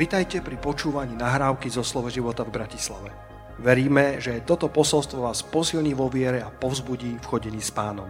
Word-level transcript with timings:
Vitajte 0.00 0.40
pri 0.40 0.56
počúvaní 0.56 1.12
nahrávky 1.12 1.68
zo 1.68 1.84
Slovo 1.84 2.08
života 2.08 2.40
v 2.40 2.56
Bratislave. 2.56 3.12
Veríme, 3.60 4.16
že 4.16 4.40
toto 4.48 4.72
posolstvo 4.72 5.28
vás 5.28 5.44
posilní 5.44 5.92
vo 5.92 6.08
viere 6.08 6.40
a 6.40 6.48
povzbudí 6.48 7.20
v 7.20 7.28
chodení 7.28 7.60
s 7.60 7.68
pánom. 7.68 8.08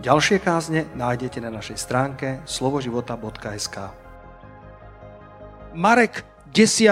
Ďalšie 0.00 0.40
kázne 0.40 0.88
nájdete 0.96 1.44
na 1.44 1.52
našej 1.52 1.76
stránke 1.76 2.40
slovoživota.sk 2.48 3.76
Marek 5.76 6.24
10. 6.56 6.88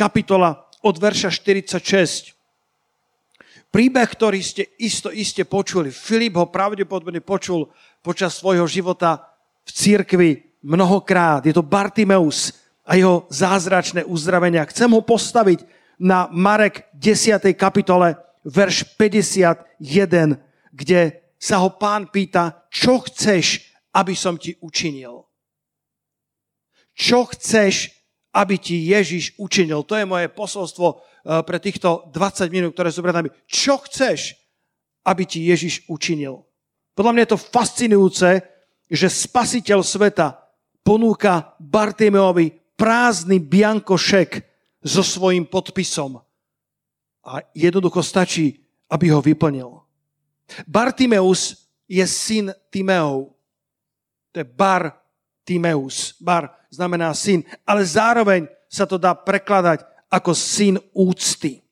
kapitola 0.00 0.72
od 0.80 0.96
verša 0.96 1.28
46. 1.36 2.32
Príbeh, 3.68 4.08
ktorý 4.08 4.40
ste 4.40 4.64
isto 4.80 5.12
iste 5.12 5.44
počuli. 5.44 5.92
Filip 5.92 6.40
ho 6.40 6.48
pravdepodobne 6.48 7.20
počul 7.20 7.68
počas 8.00 8.32
svojho 8.32 8.64
života 8.64 9.28
v 9.68 9.70
cirkvi 9.76 10.30
mnohokrát. 10.64 11.44
Je 11.44 11.52
to 11.52 11.60
Bartimeus, 11.60 12.61
a 12.82 12.98
jeho 12.98 13.26
zázračné 13.30 14.04
uzdravenia. 14.04 14.66
Chcem 14.66 14.90
ho 14.90 15.02
postaviť 15.02 15.62
na 16.02 16.26
Marek 16.34 16.90
10. 16.98 17.54
kapitole, 17.54 18.18
verš 18.42 18.98
51, 18.98 20.38
kde 20.74 21.00
sa 21.38 21.62
ho 21.62 21.74
pán 21.74 22.10
pýta, 22.10 22.66
čo 22.70 23.02
chceš, 23.06 23.70
aby 23.94 24.14
som 24.18 24.34
ti 24.34 24.58
učinil? 24.58 25.26
Čo 26.94 27.30
chceš, 27.30 27.90
aby 28.34 28.58
ti 28.58 28.88
Ježiš 28.88 29.38
učinil? 29.38 29.84
To 29.86 29.94
je 29.94 30.06
moje 30.08 30.26
posolstvo 30.32 30.86
eh, 30.90 30.98
pre 31.42 31.58
týchto 31.62 32.10
20 32.10 32.50
minút, 32.50 32.74
ktoré 32.74 32.90
sú 32.90 33.02
pred 33.02 33.14
nami. 33.14 33.30
Čo 33.46 33.82
chceš, 33.86 34.34
aby 35.06 35.22
ti 35.26 35.46
Ježiš 35.46 35.86
učinil? 35.86 36.42
Podľa 36.92 37.12
mňa 37.14 37.22
je 37.24 37.32
to 37.32 37.40
fascinujúce, 37.40 38.28
že 38.92 39.08
spasiteľ 39.08 39.80
sveta 39.80 40.36
ponúka 40.84 41.56
Bartimeovi 41.56 42.61
prázdny 42.82 43.38
biankošek 43.38 44.42
so 44.82 45.06
svojím 45.06 45.46
podpisom. 45.46 46.18
A 47.22 47.38
jednoducho 47.54 48.02
stačí, 48.02 48.58
aby 48.90 49.14
ho 49.14 49.22
vyplnil. 49.22 49.78
Bartimeus 50.66 51.70
je 51.86 52.02
syn 52.02 52.50
Timeov. 52.74 53.38
To 54.34 54.36
je 54.42 54.46
Bar 54.50 54.98
Timeus. 55.46 56.18
Bar 56.18 56.50
znamená 56.74 57.14
syn, 57.14 57.46
ale 57.62 57.86
zároveň 57.86 58.50
sa 58.66 58.82
to 58.82 58.98
dá 58.98 59.14
prekladať 59.14 59.86
ako 60.10 60.34
syn 60.34 60.74
úcty. 60.90 61.62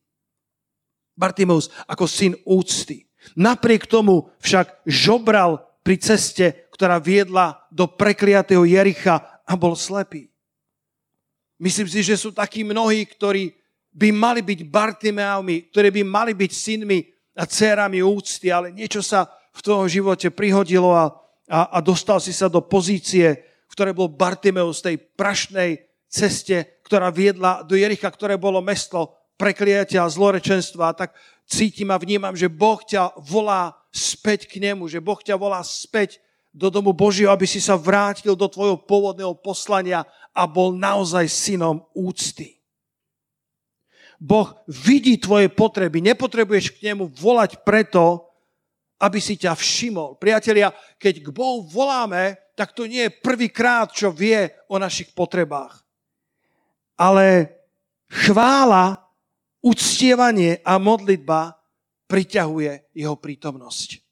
Bartimeus 1.19 1.75
ako 1.91 2.07
syn 2.07 2.39
úcty. 2.47 3.11
Napriek 3.35 3.91
tomu 3.91 4.31
však 4.39 4.87
žobral 4.87 5.59
pri 5.83 5.99
ceste, 5.99 6.71
ktorá 6.71 7.03
viedla 7.03 7.67
do 7.75 7.91
prekliatého 7.91 8.63
Jericha 8.63 9.43
a 9.43 9.59
bol 9.59 9.75
slepý. 9.75 10.30
Myslím 11.61 11.93
si, 11.93 12.01
že 12.01 12.17
sú 12.17 12.33
takí 12.33 12.65
mnohí, 12.65 13.05
ktorí 13.05 13.53
by 13.93 14.09
mali 14.17 14.41
byť 14.41 14.61
Bartimeami, 14.65 15.69
ktorí 15.69 15.93
by 15.93 16.03
mali 16.09 16.33
byť 16.33 16.51
synmi 16.57 17.05
a 17.37 17.45
dcerami 17.45 18.01
úcty, 18.01 18.49
ale 18.49 18.73
niečo 18.73 19.05
sa 19.05 19.29
v 19.53 19.61
tom 19.61 19.85
živote 19.85 20.33
prihodilo 20.33 20.97
a, 20.97 21.13
a, 21.53 21.77
a 21.77 21.79
dostal 21.85 22.17
si 22.17 22.33
sa 22.33 22.49
do 22.49 22.65
pozície, 22.65 23.45
v 23.69 23.73
ktorej 23.77 23.93
bol 23.93 24.09
Bartimeus 24.09 24.81
tej 24.81 24.97
prašnej 24.97 25.85
ceste, 26.09 26.81
ktorá 26.81 27.13
viedla 27.13 27.61
do 27.61 27.77
Jericha, 27.77 28.09
ktoré 28.09 28.41
bolo 28.41 28.65
mesto 28.65 29.21
prekliatia 29.37 30.03
a 30.03 30.11
zlorečenstva. 30.11 30.97
Tak 30.97 31.13
cítim 31.45 31.93
a 31.93 32.01
vnímam, 32.01 32.33
že 32.33 32.49
Boh 32.49 32.81
ťa 32.81 33.21
volá 33.21 33.77
späť 33.93 34.49
k 34.49 34.65
nemu, 34.65 34.89
že 34.89 35.03
Boh 35.03 35.21
ťa 35.21 35.37
volá 35.37 35.61
späť 35.61 36.25
do 36.51 36.69
domu 36.69 36.91
Božieho, 36.91 37.31
aby 37.31 37.47
si 37.47 37.63
sa 37.63 37.79
vrátil 37.79 38.35
do 38.35 38.47
tvojho 38.51 38.79
pôvodného 38.83 39.35
poslania 39.39 40.03
a 40.35 40.47
bol 40.47 40.75
naozaj 40.75 41.27
synom 41.31 41.87
úcty. 41.95 42.59
Boh 44.21 44.53
vidí 44.69 45.17
tvoje 45.17 45.49
potreby, 45.49 46.05
nepotrebuješ 46.05 46.77
k 46.77 46.93
nemu 46.93 47.09
volať 47.09 47.65
preto, 47.65 48.29
aby 49.01 49.17
si 49.17 49.41
ťa 49.41 49.57
všimol. 49.57 50.21
Priatelia, 50.21 50.77
keď 51.01 51.25
k 51.25 51.29
Bohu 51.33 51.65
voláme, 51.65 52.37
tak 52.53 52.77
to 52.77 52.85
nie 52.85 53.09
je 53.09 53.17
prvýkrát, 53.25 53.89
čo 53.89 54.13
vie 54.13 54.53
o 54.69 54.77
našich 54.77 55.17
potrebách. 55.17 55.81
Ale 57.01 57.49
chvála, 58.13 59.01
uctievanie 59.65 60.61
a 60.61 60.77
modlitba 60.77 61.57
priťahuje 62.05 62.93
jeho 62.93 63.17
prítomnosť. 63.17 64.10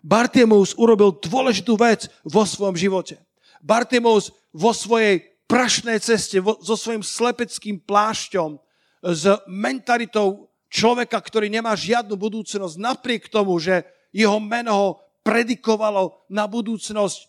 Bartimeus 0.00 0.72
urobil 0.76 1.16
dôležitú 1.20 1.76
vec 1.76 2.08
vo 2.24 2.44
svojom 2.44 2.76
živote. 2.76 3.20
Bartimeus 3.60 4.32
vo 4.50 4.72
svojej 4.72 5.24
prašnej 5.50 5.98
ceste, 6.00 6.40
vo, 6.40 6.56
so 6.62 6.78
svojím 6.78 7.04
slepeckým 7.04 7.82
plášťom, 7.82 8.56
s 9.00 9.24
mentalitou 9.48 10.52
človeka, 10.68 11.18
ktorý 11.18 11.48
nemá 11.48 11.72
žiadnu 11.72 12.14
budúcnosť, 12.14 12.76
napriek 12.76 13.32
tomu, 13.32 13.56
že 13.58 13.82
jeho 14.12 14.36
meno 14.38 14.72
ho 14.72 14.88
predikovalo 15.24 16.24
na 16.28 16.44
budúcnosť 16.44 17.18
e, 17.18 17.26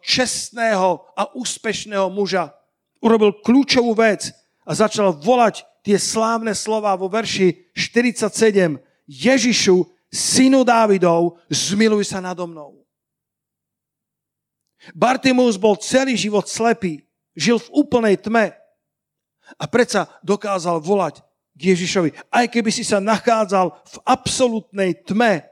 čestného 0.00 1.04
a 1.14 1.22
úspešného 1.34 2.08
muža. 2.10 2.54
Urobil 3.02 3.36
kľúčovú 3.42 3.96
vec 3.96 4.30
a 4.64 4.72
začal 4.76 5.14
volať 5.14 5.66
tie 5.82 5.96
slávne 5.96 6.52
slova 6.52 6.94
vo 6.94 7.08
verši 7.08 7.72
47. 7.72 8.78
Ježišu, 9.10 9.76
synu 10.10 10.66
Dávidov, 10.66 11.38
zmiluj 11.46 12.04
sa 12.04 12.18
nado 12.18 12.46
mnou. 12.46 12.82
Bartimus 14.92 15.56
bol 15.60 15.78
celý 15.78 16.18
život 16.18 16.48
slepý, 16.50 17.06
žil 17.36 17.62
v 17.62 17.72
úplnej 17.72 18.18
tme 18.18 18.52
a 19.58 19.64
predsa 19.70 20.10
dokázal 20.22 20.82
volať 20.82 21.22
k 21.54 21.60
Ježišovi. 21.74 22.10
Aj 22.32 22.46
keby 22.48 22.70
si 22.72 22.82
sa 22.82 22.98
nachádzal 22.98 23.70
v 23.70 23.96
absolútnej 24.08 24.96
tme, 25.04 25.46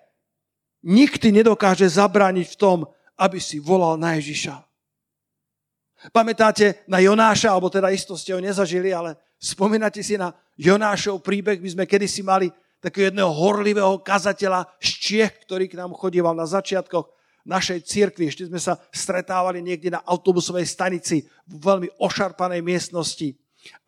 nikdy 0.81 1.29
nedokáže 1.35 1.85
zabrániť 1.85 2.47
v 2.55 2.59
tom, 2.59 2.79
aby 3.19 3.43
si 3.43 3.59
volal 3.59 3.99
na 3.99 4.17
Ježiša. 4.17 4.65
Pamätáte 6.15 6.87
na 6.87 7.03
Jonáša, 7.03 7.51
alebo 7.51 7.67
teda 7.67 7.91
isto 7.91 8.15
ste 8.15 8.31
ho 8.31 8.39
nezažili, 8.39 8.95
ale 8.95 9.19
spomínate 9.37 9.99
si 9.99 10.15
na 10.15 10.31
Jonášov 10.55 11.19
príbeh, 11.27 11.59
my 11.59 11.69
sme 11.75 11.85
kedysi 11.91 12.23
mali 12.23 12.55
takého 12.79 13.11
jedného 13.11 13.31
horlivého 13.31 13.99
kazateľa 14.03 14.67
z 14.79 14.91
Čiech, 15.03 15.33
ktorý 15.47 15.67
k 15.67 15.79
nám 15.79 15.95
chodíval 15.99 16.35
na 16.35 16.47
začiatkoch 16.47 17.11
našej 17.49 17.83
cirkvi. 17.83 18.29
Ešte 18.29 18.47
sme 18.47 18.61
sa 18.61 18.79
stretávali 18.93 19.65
niekde 19.65 19.97
na 19.97 20.05
autobusovej 20.05 20.69
stanici 20.69 21.25
v 21.49 21.55
veľmi 21.59 21.89
ošarpanej 21.99 22.61
miestnosti. 22.61 23.35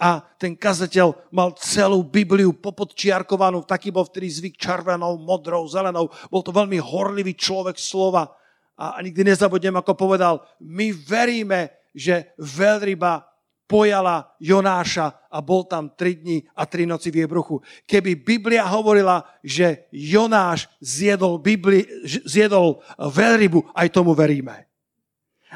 A 0.01 0.21
ten 0.37 0.59
kazateľ 0.59 1.31
mal 1.31 1.55
celú 1.57 2.03
Bibliu 2.03 2.51
popodčiarkovanú, 2.57 3.63
taký 3.63 3.95
bol 3.95 4.05
vtedy 4.05 4.29
zvyk 4.29 4.55
červenou, 4.59 5.17
modrou, 5.17 5.63
zelenou. 5.71 6.11
Bol 6.29 6.43
to 6.43 6.51
veľmi 6.51 6.77
horlivý 6.83 7.39
človek 7.39 7.79
slova. 7.79 8.35
A 8.81 8.99
nikdy 9.05 9.29
nezabudnem, 9.29 9.77
ako 9.77 9.93
povedal, 9.95 10.43
my 10.65 10.91
veríme, 10.91 11.71
že 11.95 12.33
veľryba 12.41 13.30
pojala 13.71 14.35
Jonáša 14.43 15.31
a 15.31 15.39
bol 15.39 15.63
tam 15.63 15.95
tri 15.95 16.19
dni 16.19 16.43
a 16.59 16.67
tri 16.67 16.91
noci 16.91 17.15
v 17.15 17.23
jej 17.23 17.29
bruchu. 17.31 17.63
Keby 17.87 18.19
Biblia 18.19 18.67
hovorila, 18.67 19.23
že 19.47 19.87
Jonáš 19.95 20.67
zjedol, 20.83 21.39
Bibli, 21.39 21.87
zjedol 22.27 22.83
veľrybu, 22.99 23.71
aj 23.71 23.95
tomu 23.95 24.11
veríme. 24.19 24.67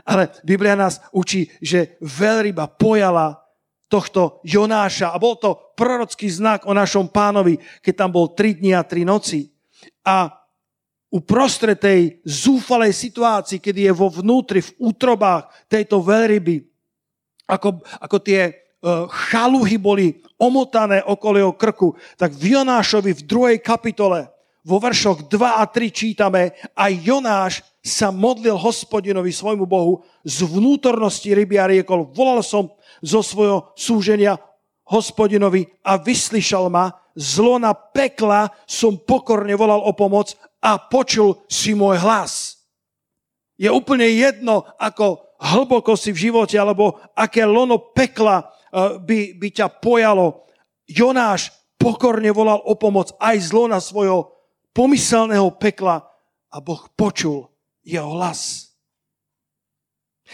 Ale 0.07 0.31
Biblia 0.47 0.79
nás 0.79 1.03
učí, 1.11 1.51
že 1.59 1.99
veľryba 1.99 2.71
pojala 2.79 3.43
tohto 3.91 4.39
Jonáša 4.47 5.11
a 5.11 5.19
bol 5.19 5.35
to 5.35 5.75
prorocký 5.75 6.31
znak 6.31 6.71
o 6.71 6.75
našom 6.75 7.11
pánovi, 7.11 7.59
keď 7.83 7.95
tam 8.07 8.11
bol 8.15 8.31
tri 8.31 8.55
dni 8.55 8.79
a 8.79 8.87
tri 8.87 9.03
noci. 9.03 9.51
A 10.07 10.31
uprostred 11.15 11.79
tej 11.79 12.19
zúfalej 12.27 12.91
situácii, 12.91 13.63
kedy 13.63 13.91
je 13.91 13.93
vo 13.95 14.11
vnútri, 14.11 14.63
v 14.63 14.75
útrobách 14.83 15.47
tejto 15.71 16.03
veľryby, 16.03 16.74
ako, 17.45 17.85
ako 18.01 18.17
tie 18.21 18.51
uh, 18.51 19.09
chaluhy 19.09 19.77
boli 19.77 20.21
omotané 20.41 21.05
okolo 21.05 21.37
jeho 21.41 21.55
krku, 21.55 21.89
tak 22.17 22.33
v 22.35 22.57
Jonášovi 22.59 23.13
v 23.13 23.23
druhej 23.27 23.59
kapitole 23.61 24.35
vo 24.65 24.81
veršoch 24.81 25.29
2 25.29 25.61
a 25.61 25.65
3 25.69 25.93
čítame, 25.93 26.57
a 26.73 26.89
Jonáš 26.89 27.61
sa 27.85 28.09
modlil 28.09 28.57
hospodinovi 28.57 29.29
svojmu 29.29 29.69
Bohu 29.69 30.01
z 30.25 30.41
vnútornosti 30.49 31.37
ryby 31.37 31.61
a 31.61 31.69
riekol, 31.69 32.09
volal 32.17 32.41
som 32.41 32.73
zo 33.05 33.21
svojho 33.21 33.77
súženia 33.77 34.41
hospodinovi 34.89 35.69
a 35.85 36.01
vyslyšal 36.01 36.73
ma, 36.73 36.97
zlo 37.13 37.61
na 37.61 37.77
pekla 37.77 38.49
som 38.65 38.97
pokorne 38.97 39.53
volal 39.53 39.85
o 39.85 39.93
pomoc 39.93 40.33
a 40.65 40.81
počul 40.81 41.45
si 41.45 41.77
môj 41.77 42.01
hlas. 42.01 42.65
Je 43.61 43.69
úplne 43.69 44.09
jedno, 44.09 44.65
ako 44.81 45.34
hlboko 45.45 45.93
si 45.93 46.09
v 46.11 46.31
živote, 46.31 46.57
alebo 46.57 46.97
aké 47.13 47.45
lono 47.45 47.93
pekla 47.93 48.41
eh, 48.41 48.97
by, 48.97 49.19
by 49.37 49.49
ťa 49.53 49.69
pojalo. 49.79 50.49
Jonáš 50.89 51.53
pokorne 51.77 52.33
volal 52.33 52.65
o 52.65 52.73
pomoc 52.81 53.13
aj 53.21 53.37
zlo 53.53 53.69
na 53.69 53.81
svojho 53.81 54.33
pomyselného 54.73 55.53
pekla 55.61 56.01
a 56.49 56.57
Boh 56.65 56.89
počul 56.97 57.53
jeho 57.85 58.17
hlas. 58.17 58.73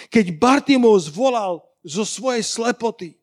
Keď 0.09 0.39
Bartimus 0.39 1.11
volal 1.11 1.67
zo 1.83 2.07
svojej 2.07 2.47
slepoty, 2.47 3.19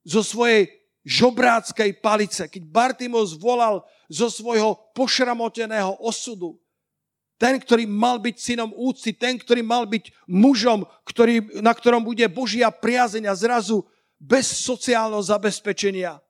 zo 0.00 0.24
svojej 0.24 0.72
žobráckej 1.04 2.00
palice, 2.00 2.48
keď 2.48 2.62
Bartimos 2.64 3.36
volal 3.36 3.84
zo 4.08 4.32
svojho 4.32 4.76
pošramoteného 4.96 6.00
osudu, 6.00 6.56
ten, 7.40 7.56
ktorý 7.56 7.88
mal 7.88 8.20
byť 8.20 8.36
synom 8.36 8.68
úcty, 8.76 9.16
ten, 9.16 9.40
ktorý 9.40 9.64
mal 9.64 9.88
byť 9.88 10.28
mužom, 10.28 10.84
ktorý, 11.08 11.64
na 11.64 11.72
ktorom 11.72 12.04
bude 12.04 12.28
Božia 12.28 12.68
priazeň 12.68 13.32
a 13.32 13.34
zrazu 13.34 13.88
bez 14.20 14.44
sociálneho 14.60 15.24
zabezpečenia, 15.24 16.20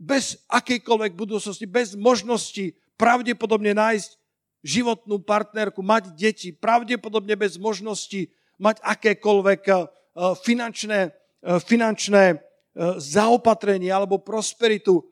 bez 0.00 0.40
akejkoľvek 0.48 1.12
budúcnosti, 1.12 1.68
bez 1.68 1.92
možnosti 1.92 2.72
pravdepodobne 2.96 3.76
nájsť 3.76 4.16
životnú 4.64 5.20
partnerku, 5.20 5.84
mať 5.84 6.16
deti, 6.16 6.48
pravdepodobne 6.56 7.36
bez 7.36 7.60
možnosti 7.60 8.32
mať 8.56 8.80
akékoľvek 8.80 9.62
eh, 9.68 9.76
finančné, 10.40 11.12
eh, 11.12 11.60
finančné 11.60 12.24
eh, 12.32 12.36
zaopatrenie 12.96 13.92
alebo 13.92 14.16
prosperitu. 14.16 15.04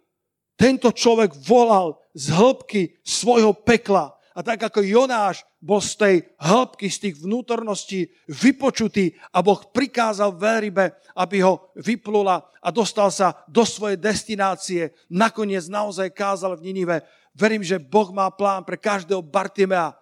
Tento 0.57 0.89
človek 0.89 1.37
volal 1.45 2.01
z 2.17 2.33
hĺbky 2.33 2.97
svojho 3.05 3.53
pekla 3.53 4.17
a 4.32 4.40
tak 4.40 4.64
ako 4.64 4.81
Jonáš 4.81 5.44
bol 5.61 5.79
z 5.84 5.93
tej 5.94 6.17
hĺbky, 6.40 6.88
z 6.88 6.99
tých 7.08 7.17
vnútorností 7.20 8.08
vypočutý 8.29 9.12
a 9.31 9.44
Boh 9.44 9.61
prikázal 9.61 10.32
veľrybe, 10.34 10.93
aby 11.17 11.44
ho 11.44 11.70
vyplula 11.76 12.40
a 12.58 12.69
dostal 12.73 13.12
sa 13.12 13.44
do 13.46 13.62
svojej 13.62 14.00
destinácie. 14.00 14.96
Nakoniec 15.12 15.69
naozaj 15.69 16.11
kázal 16.11 16.56
v 16.56 16.73
Ninive. 16.73 17.05
Verím, 17.37 17.64
že 17.64 17.81
Boh 17.81 18.08
má 18.12 18.29
plán 18.32 18.64
pre 18.64 18.81
každého 18.81 19.20
Bartimea, 19.20 19.96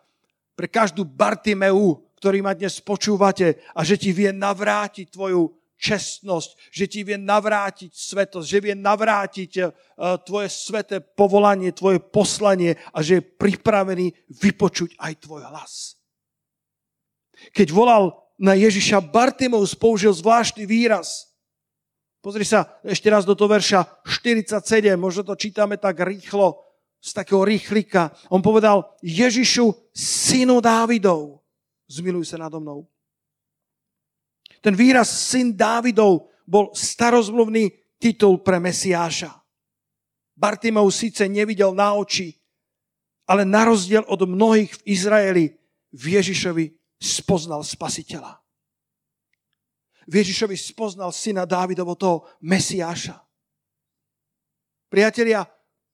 pre 0.55 0.71
každú 0.71 1.03
Bartimeu, 1.07 2.03
ktorý 2.21 2.43
ma 2.45 2.55
dnes 2.55 2.79
počúvate 2.79 3.63
a 3.75 3.81
že 3.81 3.97
ti 3.97 4.11
vie 4.13 4.31
navrátiť 4.31 5.11
tvoju 5.11 5.60
čestnosť, 5.81 6.51
že 6.69 6.85
ti 6.85 7.01
vie 7.01 7.17
navrátiť 7.17 7.89
svetosť, 7.89 8.47
že 8.47 8.59
vie 8.61 8.75
navrátiť 8.77 9.51
eh, 9.57 9.67
tvoje 10.29 10.53
sveté 10.53 11.01
povolanie, 11.01 11.73
tvoje 11.73 11.99
poslanie 11.99 12.77
a 12.93 13.01
že 13.01 13.19
je 13.19 13.27
pripravený 13.27 14.13
vypočuť 14.29 15.01
aj 15.01 15.13
tvoj 15.25 15.43
hlas. 15.49 15.97
Keď 17.57 17.73
volal 17.73 18.13
na 18.37 18.53
Ježiša, 18.53 19.01
Bartimovs 19.01 19.73
použil 19.73 20.13
zvláštny 20.13 20.69
výraz. 20.69 21.33
Pozri 22.21 22.45
sa 22.45 22.69
ešte 22.85 23.09
raz 23.09 23.25
do 23.25 23.33
toho 23.33 23.49
verša 23.49 24.05
47, 24.05 24.61
možno 25.01 25.25
to 25.25 25.35
čítame 25.41 25.81
tak 25.81 26.05
rýchlo, 26.05 26.61
z 27.01 27.11
takého 27.17 27.43
rýchlika. 27.45 28.13
On 28.29 28.45
povedal, 28.45 28.85
Ježišu, 29.01 29.73
synu 29.97 30.61
Dávidov, 30.61 31.41
zmiluj 31.89 32.29
sa 32.29 32.37
nado 32.37 32.61
mnou. 32.61 32.85
Ten 34.61 34.77
výraz 34.77 35.09
syn 35.09 35.57
Dávidov 35.57 36.29
bol 36.45 36.73
starozmluvný 36.77 37.97
titul 37.97 38.45
pre 38.45 38.61
Mesiáša. 38.61 39.33
Bartimov 40.37 40.89
síce 40.93 41.29
nevidel 41.29 41.77
na 41.77 41.97
oči, 41.97 42.33
ale 43.29 43.45
na 43.45 43.69
rozdiel 43.69 44.05
od 44.09 44.25
mnohých 44.25 44.73
v 44.81 44.83
Izraeli 44.89 45.45
v 45.93 46.05
Ježišovi 46.17 46.65
spoznal 47.01 47.65
spasiteľa. 47.65 48.41
V 50.11 50.13
Ježišovi 50.21 50.57
spoznal 50.57 51.15
syna 51.15 51.47
Dávidovo 51.47 51.95
toho 51.95 52.27
Mesiáša. 52.43 53.21
Priatelia, 54.91 55.47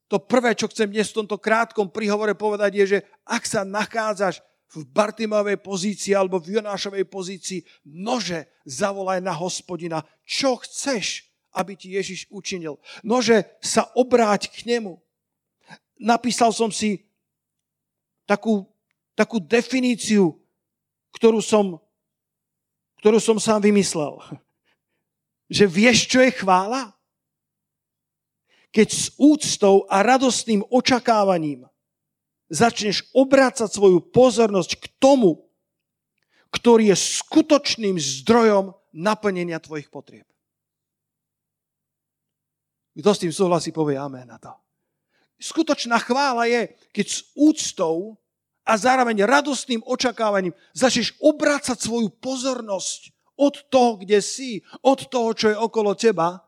to 0.08 0.22
prvé, 0.22 0.54
čo 0.56 0.70
chcem 0.72 0.88
dnes 0.88 1.10
v 1.12 1.18
tomto 1.22 1.36
krátkom 1.36 1.90
príhovore 1.90 2.32
povedať, 2.32 2.70
je, 2.80 2.84
že 2.96 2.98
ak 3.26 3.42
sa 3.44 3.66
nachádzaš 3.66 4.40
v 4.66 4.82
Bartimovej 4.90 5.62
pozícii 5.62 6.12
alebo 6.12 6.42
v 6.42 6.58
Jonášovej 6.58 7.06
pozícii, 7.06 7.62
nože 7.86 8.50
zavolaj 8.66 9.22
na 9.22 9.32
hospodina, 9.32 10.02
čo 10.26 10.58
chceš, 10.58 11.30
aby 11.54 11.78
ti 11.78 11.94
Ježiš 11.94 12.26
učinil. 12.28 12.76
Nože 13.06 13.46
sa 13.62 13.88
obráť 13.94 14.52
k 14.52 14.66
nemu. 14.66 15.00
Napísal 15.96 16.52
som 16.52 16.68
si 16.68 17.06
takú, 18.28 18.66
takú 19.16 19.40
definíciu, 19.40 20.36
ktorú 21.16 21.40
som, 21.40 21.80
ktorú 23.00 23.16
som 23.22 23.40
sám 23.40 23.64
vymyslel. 23.64 24.20
Že 25.48 25.64
vieš, 25.70 25.98
čo 26.10 26.20
je 26.20 26.34
chvála? 26.34 26.92
Keď 28.74 28.88
s 28.92 29.04
úctou 29.16 29.88
a 29.88 30.04
radostným 30.04 30.60
očakávaním 30.68 31.64
začneš 32.46 33.06
obrácať 33.10 33.70
svoju 33.70 34.02
pozornosť 34.12 34.78
k 34.78 34.86
tomu, 35.02 35.46
ktorý 36.54 36.94
je 36.94 36.96
skutočným 37.20 37.98
zdrojom 37.98 38.72
naplnenia 38.94 39.60
tvojich 39.60 39.90
potrieb. 39.92 40.24
Kto 42.96 43.10
s 43.12 43.20
tým 43.20 43.32
súhlasí, 43.34 43.76
povie 43.76 44.00
amen 44.00 44.24
na 44.24 44.40
to. 44.40 44.56
Skutočná 45.36 46.00
chvála 46.00 46.48
je, 46.48 46.72
keď 46.96 47.06
s 47.12 47.18
úctou 47.36 48.16
a 48.64 48.72
zároveň 48.72 49.28
radostným 49.28 49.84
očakávaním 49.84 50.56
začneš 50.72 51.12
obrácať 51.20 51.76
svoju 51.76 52.08
pozornosť 52.08 53.12
od 53.36 53.68
toho, 53.68 54.00
kde 54.00 54.24
si, 54.24 54.64
od 54.80 55.12
toho, 55.12 55.36
čo 55.36 55.52
je 55.52 55.56
okolo 55.60 55.92
teba, 55.92 56.40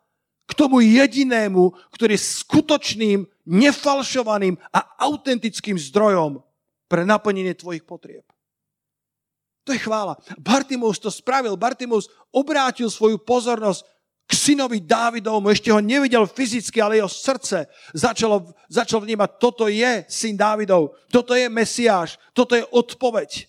k 0.48 0.52
tomu 0.56 0.80
jedinému, 0.80 1.92
ktorý 1.92 2.16
je 2.16 2.28
skutočným 2.40 3.28
nefalšovaným 3.48 4.60
a 4.68 4.80
autentickým 5.08 5.80
zdrojom 5.80 6.44
pre 6.84 7.08
naplnenie 7.08 7.56
tvojich 7.56 7.82
potrieb. 7.88 8.24
To 9.64 9.76
je 9.76 9.80
chvála. 9.80 10.16
Bartimus 10.40 10.96
to 10.96 11.12
spravil. 11.12 11.56
Bartimus 11.56 12.08
obrátil 12.32 12.88
svoju 12.88 13.20
pozornosť 13.20 13.84
k 14.28 14.32
synovi 14.32 14.84
Dávidovmu. 14.84 15.48
Ešte 15.48 15.72
ho 15.72 15.80
nevidel 15.80 16.28
fyzicky, 16.28 16.80
ale 16.80 17.00
jeho 17.00 17.08
srdce 17.08 17.68
začalo, 17.96 18.52
začalo 18.68 19.04
vnímať, 19.04 19.40
toto 19.40 19.68
je 19.68 20.04
syn 20.08 20.36
Dávidov, 20.36 20.96
toto 21.08 21.32
je 21.32 21.48
Mesiáš, 21.48 22.20
toto 22.36 22.52
je 22.52 22.64
odpoveď 22.68 23.48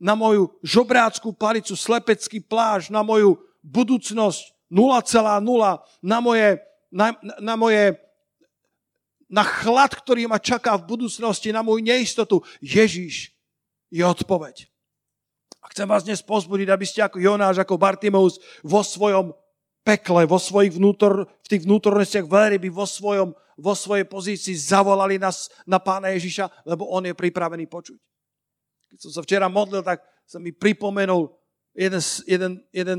na 0.00 0.16
moju 0.16 0.52
žobráckú 0.64 1.32
palicu, 1.32 1.76
slepecký 1.76 2.40
pláž, 2.40 2.88
na 2.88 3.04
moju 3.04 3.36
budúcnosť 3.60 4.72
0,0, 4.72 5.44
na 6.04 6.18
moje, 6.24 6.48
na, 6.88 7.16
na 7.40 7.54
moje 7.56 8.00
na 9.30 9.46
chlad, 9.46 9.94
ktorý 9.94 10.26
ma 10.26 10.42
čaká 10.42 10.74
v 10.74 10.90
budúcnosti, 10.90 11.54
na 11.54 11.62
moju 11.62 11.80
neistotu. 11.86 12.42
Ježíš 12.58 13.30
je 13.88 14.02
odpoveď. 14.02 14.66
A 15.62 15.70
chcem 15.70 15.86
vás 15.86 16.02
dnes 16.02 16.18
pozbudiť, 16.18 16.68
aby 16.68 16.84
ste 16.84 17.00
ako 17.06 17.22
Jonáš, 17.22 17.62
ako 17.62 17.78
Bartimeus 17.78 18.42
vo 18.66 18.82
svojom 18.82 19.30
pekle, 19.86 20.26
vo 20.26 20.36
svojich 20.36 20.74
vnútor, 20.74 21.30
v 21.46 21.48
tých 21.48 21.62
vnútornostiach 21.62 22.26
veľryby, 22.26 22.68
vo, 22.74 22.84
svojom, 22.84 23.32
vo 23.54 23.74
svojej 23.78 24.04
pozícii 24.04 24.52
zavolali 24.58 25.16
nás 25.16 25.46
na 25.62 25.78
pána 25.78 26.10
Ježiša, 26.10 26.66
lebo 26.66 26.90
on 26.90 27.06
je 27.06 27.14
pripravený 27.14 27.70
počuť. 27.70 27.98
Keď 28.90 28.98
som 28.98 29.12
sa 29.14 29.22
včera 29.22 29.46
modlil, 29.46 29.86
tak 29.86 30.02
sa 30.26 30.42
mi 30.42 30.50
pripomenul 30.50 31.30
jeden, 31.78 32.02
jeden, 32.26 32.52
jeden 32.74 32.98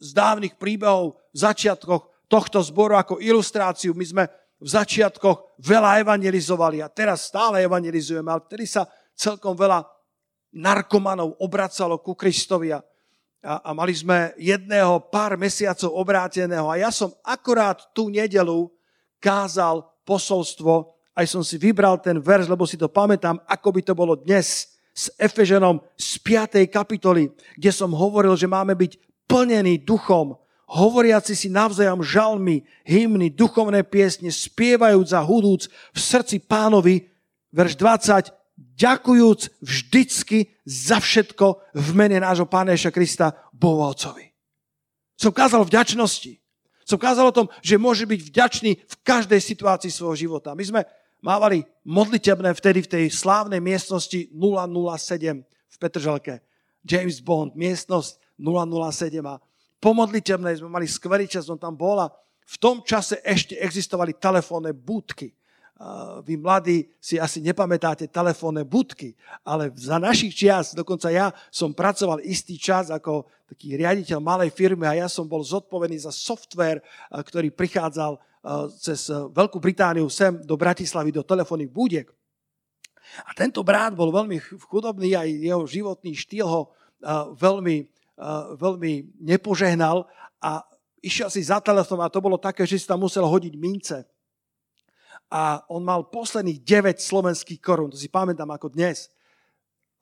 z 0.00 0.08
dávnych 0.16 0.56
príbehov 0.56 1.20
v 1.30 1.38
začiatkoch 1.38 2.08
tohto 2.26 2.64
zboru 2.64 2.96
ako 2.96 3.20
ilustráciu. 3.20 3.92
My 3.92 4.06
sme 4.08 4.24
v 4.62 4.68
začiatkoch 4.70 5.58
veľa 5.58 6.06
evangelizovali 6.06 6.78
a 6.80 6.88
teraz 6.88 7.26
stále 7.26 7.66
evangelizujeme, 7.66 8.30
ale 8.30 8.46
vtedy 8.46 8.64
sa 8.70 8.86
celkom 9.18 9.58
veľa 9.58 9.82
narkomanov 10.54 11.42
obracalo 11.42 11.98
ku 11.98 12.14
Kristovi 12.14 12.70
a, 12.70 12.78
a, 13.42 13.52
a 13.66 13.70
mali 13.74 13.90
sme 13.90 14.30
jedného 14.38 15.10
pár 15.10 15.34
mesiacov 15.34 15.90
obráteného 15.90 16.70
a 16.70 16.78
ja 16.78 16.94
som 16.94 17.10
akorát 17.26 17.82
tú 17.90 18.06
nedelu 18.06 18.70
kázal 19.18 19.82
posolstvo, 20.06 20.94
aj 21.12 21.26
som 21.28 21.42
si 21.42 21.58
vybral 21.58 21.98
ten 21.98 22.22
verš, 22.22 22.46
lebo 22.48 22.64
si 22.64 22.78
to 22.78 22.86
pamätám, 22.86 23.42
ako 23.44 23.68
by 23.74 23.80
to 23.82 23.94
bolo 23.98 24.14
dnes 24.14 24.72
s 24.92 25.08
Efeženom 25.16 25.80
z 25.96 26.20
5. 26.20 26.68
kapitoly, 26.68 27.32
kde 27.56 27.70
som 27.72 27.90
hovoril, 27.96 28.36
že 28.36 28.50
máme 28.50 28.76
byť 28.76 28.92
plnení 29.24 29.80
duchom, 29.80 30.36
hovoriaci 30.72 31.36
si 31.36 31.52
navzájom 31.52 32.00
žalmy, 32.00 32.64
hymny, 32.88 33.28
duchovné 33.28 33.84
piesne, 33.84 34.32
spievajúc 34.32 35.12
a 35.12 35.20
hudúc 35.20 35.68
v 35.92 35.98
srdci 36.00 36.40
pánovi, 36.40 37.12
verš 37.52 37.76
20, 37.76 38.32
ďakujúc 38.80 39.40
vždycky 39.60 40.56
za 40.64 40.96
všetko 40.96 41.76
v 41.76 41.88
mene 41.92 42.24
nášho 42.24 42.48
Pána 42.48 42.72
Krista, 42.88 43.36
Bohu 43.52 43.84
Otcovi. 43.84 44.32
Som 45.20 45.30
kázal 45.30 45.68
vďačnosti. 45.68 46.40
Som 46.82 46.98
kázal 46.98 47.30
o 47.30 47.36
tom, 47.36 47.46
že 47.62 47.78
môže 47.78 48.08
byť 48.08 48.20
vďačný 48.32 48.70
v 48.74 48.94
každej 49.06 49.38
situácii 49.38 49.92
svojho 49.92 50.18
života. 50.18 50.56
My 50.56 50.64
sme 50.66 50.80
mávali 51.22 51.62
modlitebné 51.86 52.50
vtedy 52.58 52.82
v 52.82 52.90
tej 52.90 53.04
slávnej 53.12 53.62
miestnosti 53.62 54.32
007 54.34 55.46
v 55.46 55.76
Petržalke. 55.78 56.42
James 56.82 57.22
Bond, 57.22 57.54
miestnosť 57.54 58.18
007 58.42 59.22
a 59.22 59.38
po 59.82 59.90
modlitebnej 59.90 60.62
sme 60.62 60.70
mali 60.70 60.86
skvelý 60.86 61.26
čas, 61.26 61.50
on 61.50 61.58
tam 61.58 61.74
bol 61.74 61.98
a 61.98 62.06
v 62.46 62.56
tom 62.62 62.86
čase 62.86 63.18
ešte 63.26 63.58
existovali 63.58 64.14
telefónne 64.14 64.70
budky. 64.70 65.34
vy 66.22 66.38
mladí 66.38 66.86
si 67.02 67.18
asi 67.18 67.42
nepamätáte 67.42 68.06
telefónne 68.06 68.62
budky, 68.62 69.18
ale 69.42 69.74
za 69.74 69.98
našich 69.98 70.30
čias, 70.30 70.78
dokonca 70.78 71.10
ja 71.10 71.34
som 71.50 71.74
pracoval 71.74 72.22
istý 72.22 72.54
čas 72.54 72.94
ako 72.94 73.26
taký 73.50 73.74
riaditeľ 73.74 74.22
malej 74.22 74.54
firmy 74.54 74.86
a 74.86 74.94
ja 74.94 75.08
som 75.10 75.26
bol 75.26 75.42
zodpovedný 75.42 75.98
za 75.98 76.14
software, 76.14 76.78
ktorý 77.10 77.50
prichádzal 77.50 78.14
cez 78.78 79.10
Veľkú 79.10 79.58
Britániu 79.58 80.06
sem 80.06 80.38
do 80.46 80.54
Bratislavy, 80.54 81.10
do 81.10 81.26
telefónnych 81.26 81.70
búdiek. 81.70 82.06
A 83.26 83.34
tento 83.34 83.66
brat 83.66 83.92
bol 83.92 84.14
veľmi 84.14 84.38
chudobný, 84.70 85.18
aj 85.18 85.28
jeho 85.28 85.62
životný 85.66 86.14
štýl 86.14 86.46
ho 86.46 86.62
veľmi, 87.34 87.90
veľmi 88.58 89.18
nepožehnal 89.20 90.04
a 90.42 90.62
išiel 91.02 91.28
si 91.32 91.42
za 91.42 91.58
telefón 91.58 92.00
a 92.04 92.12
to 92.12 92.22
bolo 92.22 92.38
také, 92.38 92.62
že 92.68 92.78
si 92.78 92.86
tam 92.86 93.02
musel 93.02 93.26
hodiť 93.26 93.54
mince. 93.58 93.98
A 95.32 95.64
on 95.72 95.80
mal 95.80 96.12
posledných 96.12 96.60
9 96.60 97.00
slovenských 97.00 97.60
korún, 97.60 97.88
to 97.88 97.96
si 97.96 98.12
pamätám 98.12 98.52
ako 98.52 98.68
dnes. 98.68 99.08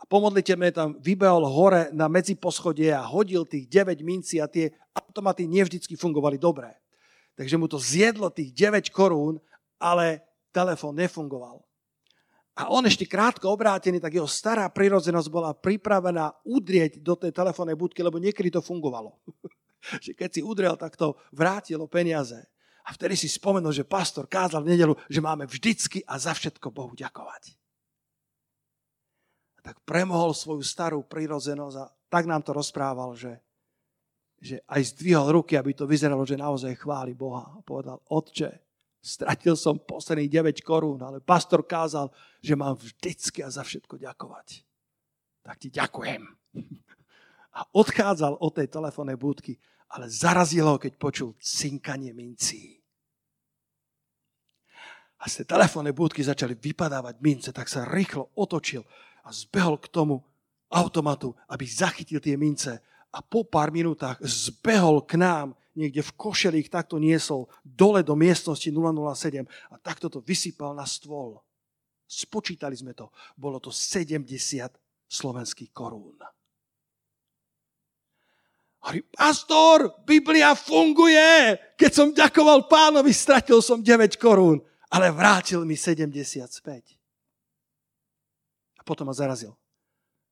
A 0.00 0.08
pomodlite 0.08 0.56
mne 0.56 0.72
tam 0.72 0.88
vybehol 0.98 1.44
hore 1.44 1.92
na 1.92 2.08
medziposchodie 2.08 2.90
a 2.90 3.04
hodil 3.04 3.44
tých 3.44 3.68
9 3.68 4.00
minci 4.00 4.40
a 4.40 4.48
tie 4.48 4.72
automaty 4.96 5.44
nevždycky 5.46 5.94
fungovali 5.94 6.40
dobre. 6.40 6.72
Takže 7.36 7.56
mu 7.60 7.68
to 7.70 7.78
zjedlo 7.78 8.32
tých 8.32 8.50
9 8.52 8.90
korún, 8.90 9.38
ale 9.78 10.24
telefón 10.50 10.98
nefungoval. 10.98 11.62
A 12.60 12.68
on 12.68 12.84
ešte 12.84 13.08
krátko 13.08 13.56
obrátený, 13.56 14.04
tak 14.04 14.20
jeho 14.20 14.28
stará 14.28 14.68
prirodzenosť 14.68 15.28
bola 15.32 15.56
pripravená 15.56 16.44
udrieť 16.44 17.00
do 17.00 17.16
tej 17.16 17.32
telefónnej 17.32 17.72
budky, 17.72 18.04
lebo 18.04 18.20
niekedy 18.20 18.52
to 18.52 18.60
fungovalo. 18.60 19.16
že 20.04 20.12
keď 20.12 20.28
si 20.28 20.40
udrel, 20.44 20.76
tak 20.76 20.92
to 21.00 21.16
vrátilo 21.32 21.88
peniaze. 21.88 22.36
A 22.84 22.92
vtedy 22.92 23.16
si 23.16 23.32
spomenul, 23.32 23.72
že 23.72 23.88
pastor 23.88 24.28
kázal 24.28 24.60
v 24.60 24.76
nedelu, 24.76 24.92
že 25.08 25.24
máme 25.24 25.48
vždycky 25.48 26.04
a 26.04 26.20
za 26.20 26.36
všetko 26.36 26.68
Bohu 26.68 26.92
ďakovať. 26.92 27.56
A 29.56 29.60
tak 29.64 29.80
premohol 29.88 30.36
svoju 30.36 30.60
starú 30.60 31.00
prírodzenosť 31.04 31.76
a 31.80 31.88
tak 32.12 32.28
nám 32.28 32.44
to 32.44 32.52
rozprával, 32.52 33.16
že, 33.16 33.40
že 34.36 34.60
aj 34.68 34.96
zdvihol 34.96 35.32
ruky, 35.32 35.56
aby 35.56 35.72
to 35.72 35.88
vyzeralo, 35.88 36.28
že 36.28 36.40
naozaj 36.40 36.76
chváli 36.76 37.16
Boha. 37.16 37.56
A 37.56 37.64
povedal, 37.64 38.00
otče, 38.08 38.69
stratil 39.00 39.56
som 39.56 39.80
posledných 39.80 40.60
9 40.60 40.60
korún, 40.60 41.00
ale 41.00 41.24
pastor 41.24 41.64
kázal, 41.64 42.12
že 42.44 42.56
mám 42.56 42.76
vždycky 42.76 43.40
a 43.40 43.48
za 43.48 43.64
všetko 43.64 43.96
ďakovať. 43.96 44.64
Tak 45.40 45.56
ti 45.56 45.68
ďakujem 45.72 46.22
a 47.58 47.60
odchádzal 47.72 48.38
od 48.38 48.52
tej 48.52 48.68
telefónnej 48.68 49.16
budky, 49.16 49.56
ale 49.90 50.06
zarazilo 50.06 50.76
ho, 50.76 50.78
keď 50.78 50.92
počul 51.00 51.34
cinkanie 51.40 52.14
mincí. 52.14 52.78
A 55.20 55.28
z 55.28 55.42
tej 55.42 55.46
telefónnej 55.52 55.92
budky 55.92 56.24
začali 56.24 56.56
vypadávať 56.56 57.20
mince, 57.20 57.50
tak 57.52 57.68
sa 57.68 57.84
rýchlo 57.84 58.32
otočil 58.36 58.86
a 59.24 59.28
zbehol 59.28 59.76
k 59.76 59.92
tomu 59.92 60.24
automatu, 60.72 61.36
aby 61.50 61.66
zachytil 61.68 62.22
tie 62.22 62.40
mince. 62.40 62.80
A 63.10 63.20
po 63.20 63.44
pár 63.44 63.74
minútach 63.74 64.16
zbehol 64.22 65.04
k 65.04 65.18
nám, 65.20 65.52
niekde 65.74 66.02
v 66.02 66.12
košeli 66.18 66.62
ich 66.62 66.70
takto 66.72 66.98
niesol, 66.98 67.46
dole 67.62 68.02
do 68.02 68.18
miestnosti 68.18 68.66
007 68.66 69.46
a 69.46 69.74
takto 69.78 70.10
to 70.10 70.18
vysypal 70.22 70.74
na 70.74 70.86
stôl. 70.86 71.38
Spočítali 72.10 72.74
sme 72.74 72.90
to. 72.90 73.14
Bolo 73.38 73.62
to 73.62 73.70
70 73.70 74.26
slovenských 75.06 75.70
korún. 75.70 76.18
Hovorí, 78.80 79.04
pastor, 79.12 79.92
Biblia 80.08 80.56
funguje. 80.56 81.54
Keď 81.76 81.90
som 81.92 82.08
ďakoval 82.16 82.64
pánovi, 82.64 83.12
stratil 83.12 83.60
som 83.60 83.84
9 83.84 84.16
korún, 84.16 84.58
ale 84.88 85.12
vrátil 85.12 85.62
mi 85.68 85.76
75. 85.76 86.96
A 88.80 88.82
potom 88.82 89.04
ma 89.06 89.14
zarazil. 89.14 89.52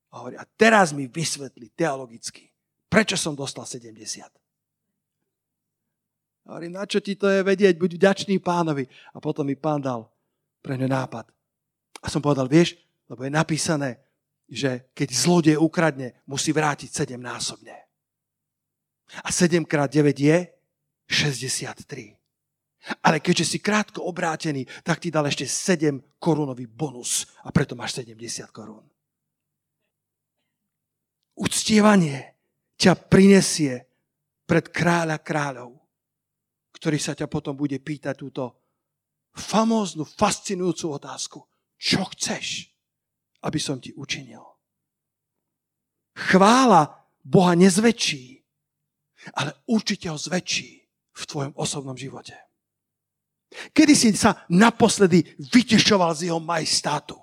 A 0.08 0.24
hovorí, 0.24 0.34
a 0.40 0.48
teraz 0.56 0.96
mi 0.96 1.04
vysvetli 1.04 1.68
teologicky, 1.76 2.48
prečo 2.88 3.20
som 3.20 3.36
dostal 3.36 3.68
70. 3.68 4.47
A 6.48 6.56
hovorí, 6.56 6.72
na 6.72 6.88
čo 6.88 7.04
ti 7.04 7.12
to 7.12 7.28
je 7.28 7.44
vedieť, 7.44 7.76
buď 7.76 8.00
vďačný 8.00 8.40
pánovi. 8.40 8.88
A 9.12 9.20
potom 9.20 9.44
mi 9.44 9.52
pán 9.52 9.84
dal 9.84 10.08
pre 10.64 10.80
ňu 10.80 10.88
nápad. 10.88 11.28
A 12.00 12.08
som 12.08 12.24
povedal, 12.24 12.48
vieš, 12.48 12.80
lebo 13.04 13.20
je 13.28 13.32
napísané, 13.36 14.00
že 14.48 14.88
keď 14.96 15.08
zlodej 15.12 15.56
ukradne, 15.60 16.16
musí 16.24 16.56
vrátiť 16.56 16.88
sedem 16.88 17.20
násobne. 17.20 17.76
A 19.20 19.28
7 19.28 19.60
krát 19.68 19.92
9 19.92 20.08
je 20.16 20.48
63. 21.04 22.16
Ale 23.04 23.20
keďže 23.20 23.44
si 23.44 23.58
krátko 23.60 24.08
obrátený, 24.08 24.64
tak 24.80 25.04
ti 25.04 25.12
dal 25.12 25.28
ešte 25.28 25.44
7 25.44 26.16
korunový 26.16 26.64
bonus 26.64 27.28
a 27.44 27.52
preto 27.52 27.76
máš 27.76 28.00
70 28.00 28.48
korún. 28.48 28.88
Uctievanie 31.36 32.32
ťa 32.80 32.96
prinesie 32.96 33.84
pred 34.48 34.72
kráľa 34.72 35.20
kráľov, 35.20 35.76
ktorý 36.78 36.98
sa 36.98 37.18
ťa 37.18 37.26
potom 37.26 37.58
bude 37.58 37.78
pýtať 37.82 38.14
túto 38.14 38.54
famóznu, 39.34 40.06
fascinujúcu 40.06 40.86
otázku. 40.94 41.38
Čo 41.78 42.06
chceš, 42.14 42.70
aby 43.42 43.58
som 43.58 43.78
ti 43.78 43.94
učinil? 43.94 44.42
Chvála 46.18 47.06
Boha 47.22 47.54
nezväčší, 47.54 48.42
ale 49.34 49.54
určite 49.70 50.10
ho 50.10 50.18
zväčší 50.18 50.70
v 51.14 51.22
tvojom 51.26 51.54
osobnom 51.58 51.94
živote. 51.98 52.34
Kedy 53.48 53.94
si 53.96 54.08
sa 54.14 54.44
naposledy 54.52 55.24
vytešoval 55.38 56.14
z 56.14 56.30
jeho 56.30 56.40
majestátu? 56.42 57.16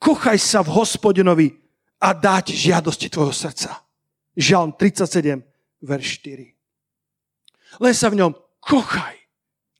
Kochaj 0.00 0.40
sa 0.40 0.64
v 0.64 0.72
hospodinovi 0.72 1.52
a 2.00 2.16
dať 2.16 2.56
žiadosti 2.56 3.12
tvojho 3.12 3.34
srdca. 3.34 3.76
Žalm 4.36 4.72
37, 4.72 5.40
verš 5.84 6.06
4. 6.24 6.55
Len 7.80 7.94
sa 7.94 8.08
v 8.08 8.18
ňom 8.22 8.32
kochaj 8.60 9.16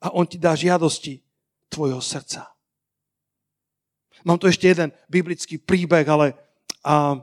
a 0.05 0.12
on 0.12 0.29
ti 0.29 0.37
dá 0.37 0.53
žiadosti 0.53 1.19
tvojho 1.69 2.00
srdca. 2.00 2.53
Mám 4.26 4.43
tu 4.43 4.50
ešte 4.50 4.67
jeden 4.67 4.91
biblický 5.07 5.62
príbeh, 5.62 6.07
ale 6.07 6.35
a, 6.83 7.19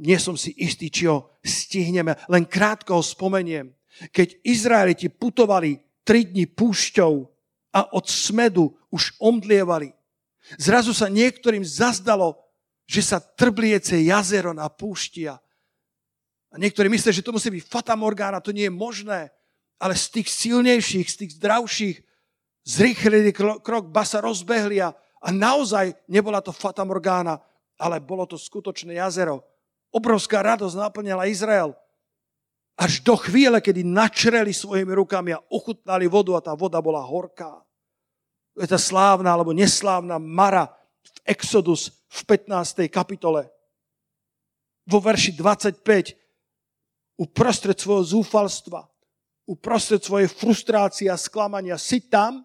nie 0.00 0.16
som 0.20 0.36
si 0.36 0.56
istý, 0.56 0.88
či 0.88 1.04
ho 1.08 1.36
stihneme. 1.44 2.16
Len 2.28 2.44
krátko 2.48 3.00
ho 3.00 3.04
spomeniem. 3.04 3.72
Keď 4.12 4.44
Izraeliti 4.44 5.12
putovali 5.12 5.80
tri 6.04 6.24
dni 6.28 6.48
púšťou 6.48 7.14
a 7.76 7.80
od 7.96 8.04
smedu 8.08 8.72
už 8.92 9.16
omdlievali, 9.20 9.92
zrazu 10.60 10.92
sa 10.92 11.08
niektorým 11.08 11.64
zazdalo, 11.64 12.36
že 12.84 13.00
sa 13.00 13.20
trbliece 13.20 13.96
jazero 14.04 14.52
na 14.52 14.68
púšti 14.68 15.24
a 15.24 15.40
niektorí 16.60 16.92
myslia, 16.92 17.16
že 17.16 17.24
to 17.24 17.32
musí 17.32 17.48
byť 17.48 17.64
fatamorgána, 17.64 18.44
to 18.44 18.52
nie 18.52 18.68
je 18.68 18.74
možné, 18.74 19.32
ale 19.78 19.94
z 19.98 20.20
tých 20.20 20.28
silnejších, 20.30 21.08
z 21.10 21.16
tých 21.16 21.32
zdravších 21.38 21.96
zrýchlili 22.64 23.30
krok, 23.34 23.92
ba 23.92 24.02
sa 24.06 24.24
rozbehli 24.24 24.80
a, 24.80 24.94
a 25.20 25.28
naozaj 25.28 25.92
nebola 26.08 26.40
to 26.40 26.52
fatamorgána, 26.52 27.38
ale 27.76 28.00
bolo 28.00 28.24
to 28.24 28.40
skutočné 28.40 28.96
jazero. 28.96 29.44
Obrovská 29.94 30.42
radosť 30.42 30.74
naplňala 30.74 31.30
Izrael. 31.30 31.76
Až 32.74 33.06
do 33.06 33.14
chvíle, 33.14 33.62
kedy 33.62 33.86
načreli 33.86 34.50
svojimi 34.50 34.90
rukami 34.98 35.30
a 35.30 35.44
ochutnali 35.54 36.10
vodu 36.10 36.34
a 36.34 36.42
tá 36.42 36.52
voda 36.58 36.82
bola 36.82 36.98
horká. 36.98 37.62
To 38.54 38.62
je 38.62 38.70
tá 38.70 38.78
slávna 38.78 39.30
alebo 39.30 39.54
neslávna 39.54 40.18
Mara 40.18 40.66
v 41.02 41.10
Exodus 41.26 41.94
v 42.10 42.20
15. 42.26 42.90
kapitole. 42.90 43.46
Vo 44.90 44.98
verši 44.98 45.38
25 45.38 47.18
uprostred 47.18 47.78
svojho 47.78 48.18
zúfalstva, 48.18 48.90
uprostred 49.44 50.00
svojej 50.00 50.28
frustrácie 50.28 51.06
a 51.12 51.20
sklamania 51.20 51.76
si 51.76 52.00
tam, 52.04 52.44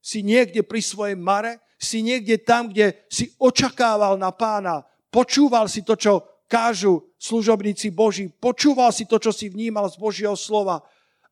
si 0.00 0.24
niekde 0.24 0.64
pri 0.66 0.80
svojej 0.82 1.16
Mare, 1.18 1.60
si 1.80 2.04
niekde 2.04 2.40
tam, 2.40 2.68
kde 2.68 3.06
si 3.08 3.32
očakával 3.40 4.20
na 4.20 4.34
pána, 4.34 4.84
počúval 5.08 5.70
si 5.70 5.80
to, 5.80 5.96
čo 5.96 6.26
kážu 6.50 7.06
služobníci 7.16 7.94
Boží. 7.94 8.26
Počúval 8.26 8.90
si 8.90 9.06
to, 9.06 9.22
čo 9.22 9.30
si 9.30 9.46
vnímal 9.46 9.86
z 9.86 9.96
Božieho 9.96 10.34
slova 10.34 10.82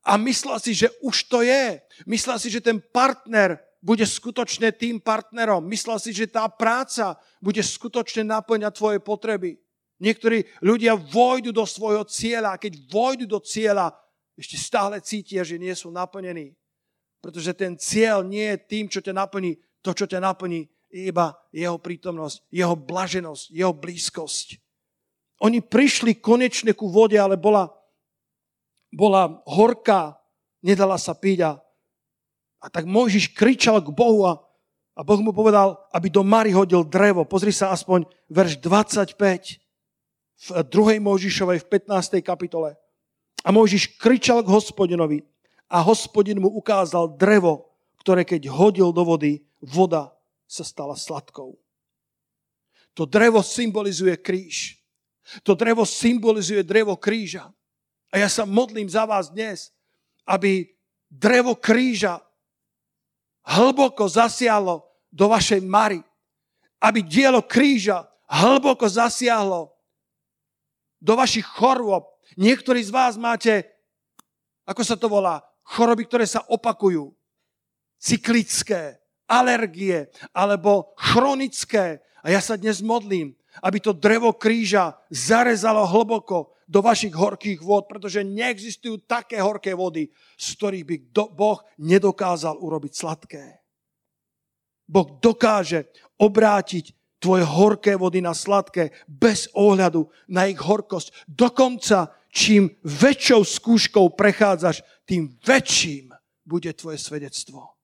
a 0.09 0.17
myslel 0.17 0.57
si, 0.63 0.73
že 0.73 0.89
už 1.05 1.29
to 1.29 1.45
je. 1.45 1.83
Myslel 2.09 2.41
si, 2.41 2.49
že 2.49 2.65
ten 2.65 2.81
partner 2.81 3.61
bude 3.85 4.09
skutočne 4.09 4.73
tým 4.73 5.03
partnerom. 5.03 5.61
Myslel 5.69 6.01
si, 6.01 6.17
že 6.17 6.31
tá 6.31 6.49
práca 6.49 7.21
bude 7.43 7.61
skutočne 7.61 8.25
naplňať 8.25 8.73
tvoje 8.73 8.99
potreby. 9.05 9.61
Niektorí 9.99 10.47
ľudia 10.63 10.95
vojdu 10.95 11.51
do 11.51 11.67
svojho 11.67 12.07
cieľa 12.07 12.55
a 12.55 12.61
keď 12.61 12.79
vojdu 12.89 13.27
do 13.27 13.43
cieľa, 13.43 13.93
ešte 14.39 14.55
stále 14.55 15.03
cítia, 15.03 15.43
že 15.43 15.59
nie 15.59 15.75
sú 15.75 15.91
naplnení. 15.91 16.55
Pretože 17.19 17.51
ten 17.59 17.75
cieľ 17.75 18.23
nie 18.23 18.55
je 18.55 18.59
tým, 18.71 18.87
čo 18.87 19.03
ťa 19.03 19.11
naplní. 19.11 19.59
To, 19.83 19.91
čo 19.91 20.07
ťa 20.07 20.23
naplní, 20.23 20.71
je 20.89 21.11
iba 21.11 21.35
jeho 21.51 21.77
prítomnosť, 21.77 22.47
jeho 22.49 22.79
blaženosť, 22.79 23.51
jeho 23.51 23.75
blízkosť. 23.75 24.63
Oni 25.43 25.59
prišli 25.59 26.23
konečne 26.23 26.73
ku 26.75 26.87
vode, 26.87 27.19
ale 27.19 27.35
bola, 27.35 27.71
bola 28.95 29.43
horká, 29.47 30.19
nedala 30.63 30.99
sa 30.99 31.15
piť 31.15 31.47
a, 31.47 31.53
a 32.63 32.67
tak 32.71 32.87
Mojžiš 32.87 33.35
kričal 33.35 33.83
k 33.83 33.91
Bohu 33.91 34.27
a 34.27 34.39
A 34.99 35.07
Boh 35.07 35.23
mu 35.23 35.31
povedal, 35.31 35.79
aby 35.95 36.11
do 36.11 36.27
Mary 36.27 36.51
hodil 36.51 36.83
drevo. 36.83 37.23
Pozri 37.23 37.55
sa 37.55 37.71
aspoň 37.71 38.03
verš 38.27 38.59
25 38.59 39.15
v 40.43 40.47
2. 40.67 40.99
Mojžišovej 40.99 41.63
v 41.63 41.67
15. 41.71 42.19
kapitole. 42.19 42.75
A 43.47 43.55
Mojžiš 43.55 43.99
kričal 43.99 44.43
k 44.43 44.51
hospodinovi 44.51 45.23
a 45.71 45.85
hospodin 45.85 46.43
mu 46.43 46.51
ukázal 46.51 47.15
drevo, 47.15 47.71
ktoré 48.03 48.25
keď 48.25 48.49
hodil 48.51 48.91
do 48.91 49.05
vody, 49.05 49.45
voda 49.61 50.15
sa 50.49 50.65
stala 50.65 50.97
sladkou. 50.97 51.55
To 52.99 53.07
drevo 53.07 53.45
symbolizuje 53.45 54.19
kríž. 54.19 54.81
To 55.45 55.55
drevo 55.55 55.87
symbolizuje 55.87 56.65
drevo 56.67 56.97
kríža. 56.99 57.53
A 58.11 58.19
ja 58.19 58.27
sa 58.33 58.49
modlím 58.49 58.89
za 58.89 59.05
vás 59.05 59.29
dnes, 59.29 59.71
aby 60.25 60.73
drevo 61.07 61.55
kríža 61.55 62.19
hlboko 63.45 64.09
zasiahlo 64.09 64.89
do 65.13 65.29
vašej 65.29 65.63
Mary. 65.63 66.01
Aby 66.81 67.05
dielo 67.05 67.45
kríža 67.45 68.09
hlboko 68.27 68.89
zasiahlo 68.89 69.71
do 70.99 71.15
vašich 71.15 71.47
chorôb. 71.47 72.09
Niektorí 72.37 72.85
z 72.85 72.93
vás 72.93 73.17
máte, 73.17 73.65
ako 74.69 74.83
sa 74.85 74.99
to 74.99 75.09
volá, 75.09 75.41
choroby, 75.65 76.05
ktoré 76.05 76.27
sa 76.29 76.45
opakujú. 76.45 77.09
Cyklické, 77.99 79.01
alergie 79.29 80.09
alebo 80.37 80.93
chronické. 80.97 82.05
A 82.25 82.33
ja 82.35 82.41
sa 82.43 82.59
dnes 82.61 82.85
modlím, 82.85 83.37
aby 83.63 83.79
to 83.81 83.97
drevo 83.97 84.35
kríža 84.37 84.97
zarezalo 85.09 85.89
hlboko 85.89 86.59
do 86.69 86.85
vašich 86.85 87.17
horkých 87.17 87.65
vod, 87.65 87.89
pretože 87.89 88.21
neexistujú 88.21 89.09
také 89.09 89.41
horké 89.41 89.73
vody, 89.73 90.13
z 90.37 90.47
ktorých 90.53 90.85
by 90.85 90.97
Boh 91.33 91.65
nedokázal 91.81 92.61
urobiť 92.61 92.93
sladké. 92.93 93.45
Boh 94.85 95.09
dokáže 95.21 95.89
obrátiť 96.21 96.93
tvoje 97.19 97.43
horké 97.45 97.99
vody 97.99 98.23
na 98.23 98.33
sladké 98.37 98.95
bez 99.09 99.51
ohľadu 99.57 100.07
na 100.31 100.47
ich 100.47 100.61
horkosť. 100.61 101.27
Dokonca, 101.27 102.15
čím 102.29 102.71
väčšou 102.85 103.45
skúškou 103.45 104.13
prechádzaš, 104.15 104.85
tým 105.09 105.33
väčším 105.43 106.13
bude 106.45 106.73
tvoje 106.73 107.01
svedectvo. 107.01 107.77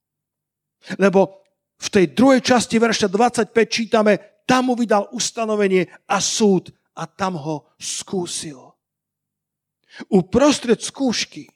Lebo 1.01 1.45
v 1.81 1.89
tej 1.89 2.07
druhej 2.13 2.41
časti 2.45 2.77
verša 2.77 3.09
25 3.09 3.53
čítame, 3.69 4.13
tam 4.45 4.73
mu 4.73 4.75
vydal 4.77 5.09
ustanovenie 5.17 5.89
a 6.09 6.21
súd 6.21 6.69
a 6.97 7.09
tam 7.09 7.41
ho 7.41 7.73
skúsil. 7.81 8.61
Uprostred 10.13 10.81
skúšky 10.85 11.49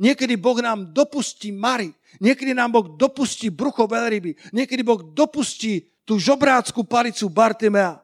Niekedy 0.00 0.40
Boh 0.40 0.56
nám 0.64 0.96
dopustí 0.96 1.52
Mary, 1.52 1.92
niekedy 2.24 2.56
nám 2.56 2.72
Boh 2.72 2.88
dopustí 2.96 3.52
brucho 3.52 3.84
veľryby, 3.84 4.32
niekedy 4.48 4.80
Boh 4.80 5.04
dopustí 5.12 5.92
tú 6.08 6.16
žobrácku 6.16 6.88
palicu 6.88 7.28
Bartimea, 7.28 8.00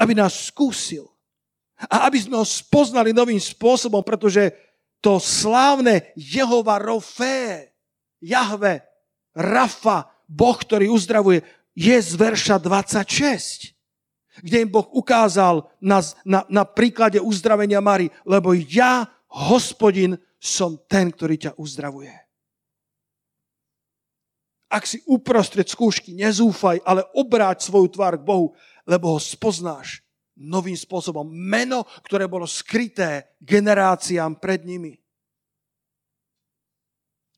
aby 0.00 0.16
nás 0.16 0.48
skúsil. 0.48 1.04
A 1.90 2.06
aby 2.06 2.22
sme 2.22 2.38
ho 2.38 2.46
spoznali 2.46 3.10
novým 3.10 3.40
spôsobom, 3.40 4.00
pretože 4.06 4.54
to 5.02 5.18
slávne 5.18 6.00
Jehova 6.14 6.78
Rofé, 6.80 7.74
Jahve, 8.22 8.86
Rafa, 9.34 10.08
Boh, 10.24 10.56
ktorý 10.56 10.88
uzdravuje, 10.88 11.44
je 11.74 11.96
z 11.98 12.12
verša 12.14 12.62
26, 12.62 13.74
kde 14.40 14.56
im 14.64 14.70
Boh 14.70 14.86
ukázal 14.94 15.66
na, 15.82 16.00
na, 16.22 16.46
na 16.46 16.64
príklade 16.64 17.18
uzdravenia 17.18 17.82
Mary, 17.82 18.08
lebo 18.22 18.54
ja, 18.54 19.10
hospodin, 19.28 20.14
som 20.38 20.76
ten, 20.86 21.08
ktorý 21.08 21.40
ťa 21.40 21.52
uzdravuje. 21.56 22.12
Ak 24.68 24.84
si 24.84 25.00
uprostred 25.08 25.64
skúšky, 25.64 26.12
nezúfaj, 26.12 26.84
ale 26.84 27.06
obráť 27.16 27.64
svoju 27.64 27.88
tvár 27.88 28.20
k 28.20 28.26
Bohu, 28.26 28.52
lebo 28.84 29.16
ho 29.16 29.20
spoznáš 29.22 30.03
novým 30.38 30.74
spôsobom. 30.74 31.26
Meno, 31.30 31.86
ktoré 32.02 32.26
bolo 32.26 32.48
skryté 32.48 33.38
generáciám 33.38 34.38
pred 34.42 34.66
nimi. 34.66 34.98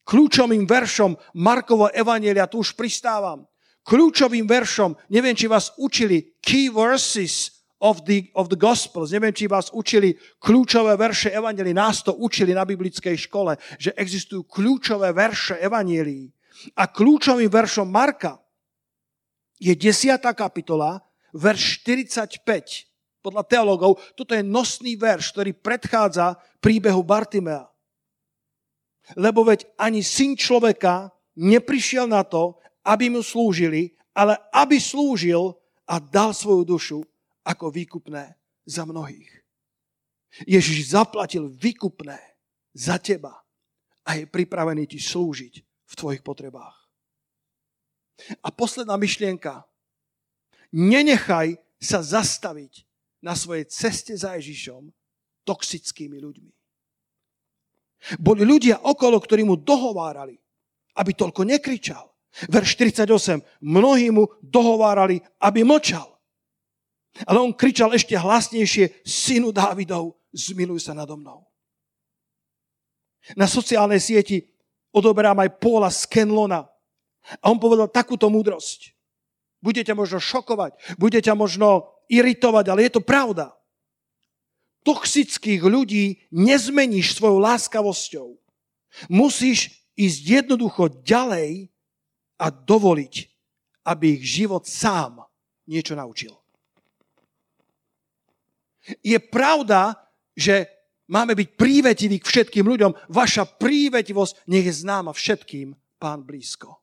Kľúčovým 0.07 0.65
veršom 0.71 1.19
Markovo 1.43 1.91
Evanielia, 1.91 2.47
tu 2.47 2.63
už 2.63 2.79
pristávam, 2.79 3.43
kľúčovým 3.83 4.47
veršom, 4.47 4.95
neviem, 5.11 5.35
či 5.35 5.51
vás 5.51 5.75
učili, 5.75 6.39
key 6.39 6.71
verses 6.71 7.57
of 7.83 8.07
the, 8.07 8.31
of 8.33 8.47
the 8.49 8.57
Gospels. 8.57 9.11
Neviem, 9.11 9.35
či 9.35 9.51
vás 9.51 9.69
učili 9.75 10.15
kľúčové 10.39 10.95
verše 10.95 11.35
Evangelii. 11.35 11.75
Nás 11.75 12.07
to 12.07 12.15
učili 12.17 12.55
na 12.55 12.63
biblickej 12.63 13.19
škole, 13.29 13.59
že 13.77 13.93
existujú 13.99 14.47
kľúčové 14.47 15.11
verše 15.11 15.59
Evangelii. 15.59 16.31
A 16.79 16.89
kľúčovým 16.89 17.51
veršom 17.51 17.91
Marka 17.91 18.41
je 19.61 19.75
10. 19.75 20.23
kapitola, 20.23 21.03
verš 21.37 21.85
45. 21.85 22.96
Podľa 23.27 23.43
teologov, 23.43 23.99
toto 24.15 24.39
je 24.39 24.47
nosný 24.47 24.95
verš, 24.95 25.35
ktorý 25.35 25.51
predchádza 25.59 26.39
príbehu 26.63 27.03
Bartimea. 27.03 27.67
Lebo 29.19 29.43
veď 29.43 29.67
ani 29.75 29.99
syn 30.07 30.39
človeka 30.39 31.11
neprišiel 31.35 32.07
na 32.07 32.23
to, 32.23 32.55
aby 32.87 33.11
mu 33.11 33.27
slúžili, 33.27 33.99
ale 34.15 34.39
aby 34.55 34.79
slúžil 34.79 35.59
a 35.91 35.99
dal 35.99 36.31
svoju 36.31 36.63
dušu 36.63 36.99
ako 37.43 37.67
výkupné 37.75 38.39
za 38.63 38.87
mnohých. 38.87 39.43
Ježiš 40.47 40.95
zaplatil 40.95 41.51
výkupné 41.51 42.23
za 42.79 43.03
teba 43.03 43.43
a 44.07 44.15
je 44.15 44.31
pripravený 44.31 44.87
ti 44.87 45.03
slúžiť 45.03 45.55
v 45.83 45.93
tvojich 45.99 46.23
potrebách. 46.23 46.79
A 48.39 48.55
posledná 48.55 48.95
myšlienka. 48.95 49.67
Nenechaj 50.71 51.59
sa 51.83 52.07
zastaviť 52.07 52.86
na 53.25 53.33
svojej 53.33 53.65
ceste 53.69 54.13
za 54.17 54.37
Ježišom 54.37 54.93
toxickými 55.47 56.19
ľuďmi. 56.21 56.53
Boli 58.21 58.43
ľudia 58.45 58.83
okolo, 58.85 59.17
ktorí 59.19 59.43
mu 59.47 59.57
dohovárali, 59.57 60.37
aby 61.01 61.11
toľko 61.17 61.49
nekričal. 61.49 62.05
Verš 62.53 62.77
48. 62.77 63.41
Mnohí 63.65 64.13
mu 64.13 64.29
dohovárali, 64.45 65.25
aby 65.41 65.65
mlčal. 65.65 66.05
Ale 67.25 67.41
on 67.41 67.57
kričal 67.57 67.97
ešte 67.97 68.13
hlasnejšie, 68.13 69.01
synu 69.09 69.49
Dávidov, 69.49 70.21
zmiluj 70.37 70.85
sa 70.85 70.93
nado 70.93 71.17
mnou. 71.17 71.49
Na 73.35 73.49
sociálnej 73.49 73.99
sieti 73.99 74.45
odoberám 74.93 75.41
aj 75.41 75.57
Paula 75.57 75.89
Skenlona. 75.89 76.69
A 77.41 77.45
on 77.49 77.59
povedal 77.59 77.89
takúto 77.89 78.29
múdrosť. 78.29 78.95
Bude 79.65 79.83
ťa 79.83 79.97
možno 79.97 80.21
šokovať, 80.21 81.01
bude 81.01 81.19
ťa 81.19 81.35
možno 81.35 81.96
iritovať, 82.07 82.65
ale 82.71 82.87
je 82.87 82.93
to 82.99 83.03
pravda. 83.03 83.53
Toxických 84.87 85.63
ľudí 85.67 86.23
nezmeníš 86.31 87.19
svojou 87.19 87.43
láskavosťou. 87.43 88.39
Musíš 89.11 89.75
ísť 89.99 90.21
jednoducho 90.43 91.03
ďalej 91.03 91.73
a 92.39 92.47
dovoliť, 92.53 93.15
aby 93.89 94.21
ich 94.21 94.25
život 94.25 94.69
sám 94.69 95.25
niečo 95.67 95.99
naučil. 95.99 96.37
Je 99.03 99.19
pravda, 99.19 99.99
že 100.37 100.71
máme 101.11 101.35
byť 101.35 101.49
prívetiví 101.59 102.23
k 102.23 102.29
všetkým 102.29 102.67
ľuďom. 102.67 103.11
Vaša 103.11 103.59
prívetivosť 103.59 104.47
nech 104.47 104.71
je 104.71 104.75
známa 104.87 105.11
všetkým, 105.11 105.75
pán 105.99 106.23
blízko. 106.23 106.79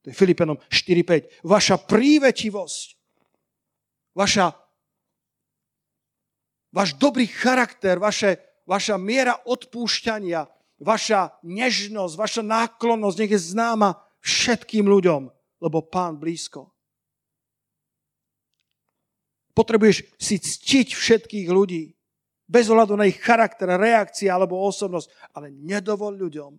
To 0.00 0.06
je 0.08 0.14
Filipenom 0.14 0.56
4.5. 0.70 1.42
Vaša 1.44 1.76
prívetivosť, 1.82 2.86
vaša, 4.16 4.54
váš 6.74 6.96
dobrý 6.98 7.26
charakter, 7.26 7.98
vaše, 7.98 8.38
vaša 8.66 8.96
miera 8.96 9.38
odpúšťania, 9.46 10.46
vaša 10.80 11.36
nežnosť, 11.44 12.14
vaša 12.16 12.42
náklonnosť 12.46 13.16
nech 13.20 13.32
je 13.36 13.40
známa 13.52 13.98
všetkým 14.24 14.88
ľuďom, 14.88 15.28
lebo 15.60 15.78
pán 15.84 16.16
blízko. 16.16 16.72
Potrebuješ 19.52 20.08
si 20.16 20.40
ctiť 20.40 20.94
všetkých 20.96 21.48
ľudí. 21.52 21.92
Bez 22.50 22.66
ohľadu 22.66 22.98
na 22.98 23.06
ich 23.06 23.20
charakter, 23.20 23.68
reakcia 23.68 24.32
alebo 24.32 24.58
osobnosť. 24.64 25.36
Ale 25.36 25.52
nedovol 25.52 26.16
ľuďom, 26.16 26.56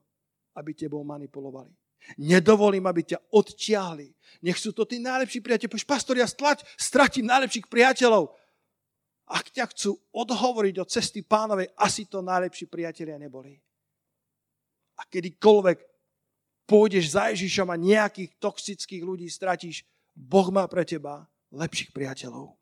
aby 0.56 0.72
tebou 0.78 1.02
manipulovali. 1.02 1.81
Nedovolím, 2.18 2.86
aby 2.90 3.14
ťa 3.16 3.20
odtiahli. 3.32 4.10
Nech 4.42 4.58
sú 4.58 4.74
to 4.74 4.90
tí 4.90 4.98
najlepší 4.98 5.40
priateľi. 5.40 5.72
Pož, 5.72 5.86
pastor, 5.86 6.18
ja 6.18 6.26
stlač, 6.26 6.66
stratím 6.76 7.30
najlepších 7.30 7.70
priateľov. 7.70 8.34
Ak 9.32 9.48
ťa 9.54 9.70
chcú 9.72 9.96
odhovoriť 10.12 10.76
od 10.82 10.92
cesty 10.92 11.24
pánovej, 11.24 11.72
asi 11.80 12.10
to 12.10 12.20
najlepší 12.20 12.68
priatelia 12.68 13.16
neboli. 13.16 13.56
A 15.00 15.08
kedykoľvek 15.08 15.78
pôjdeš 16.68 17.16
za 17.16 17.32
Ježišom 17.32 17.70
a 17.72 17.80
nejakých 17.80 18.36
toxických 18.42 19.04
ľudí 19.04 19.28
stratíš, 19.32 19.88
Boh 20.12 20.52
má 20.52 20.68
pre 20.68 20.84
teba 20.84 21.24
lepších 21.52 21.96
priateľov. 21.96 22.56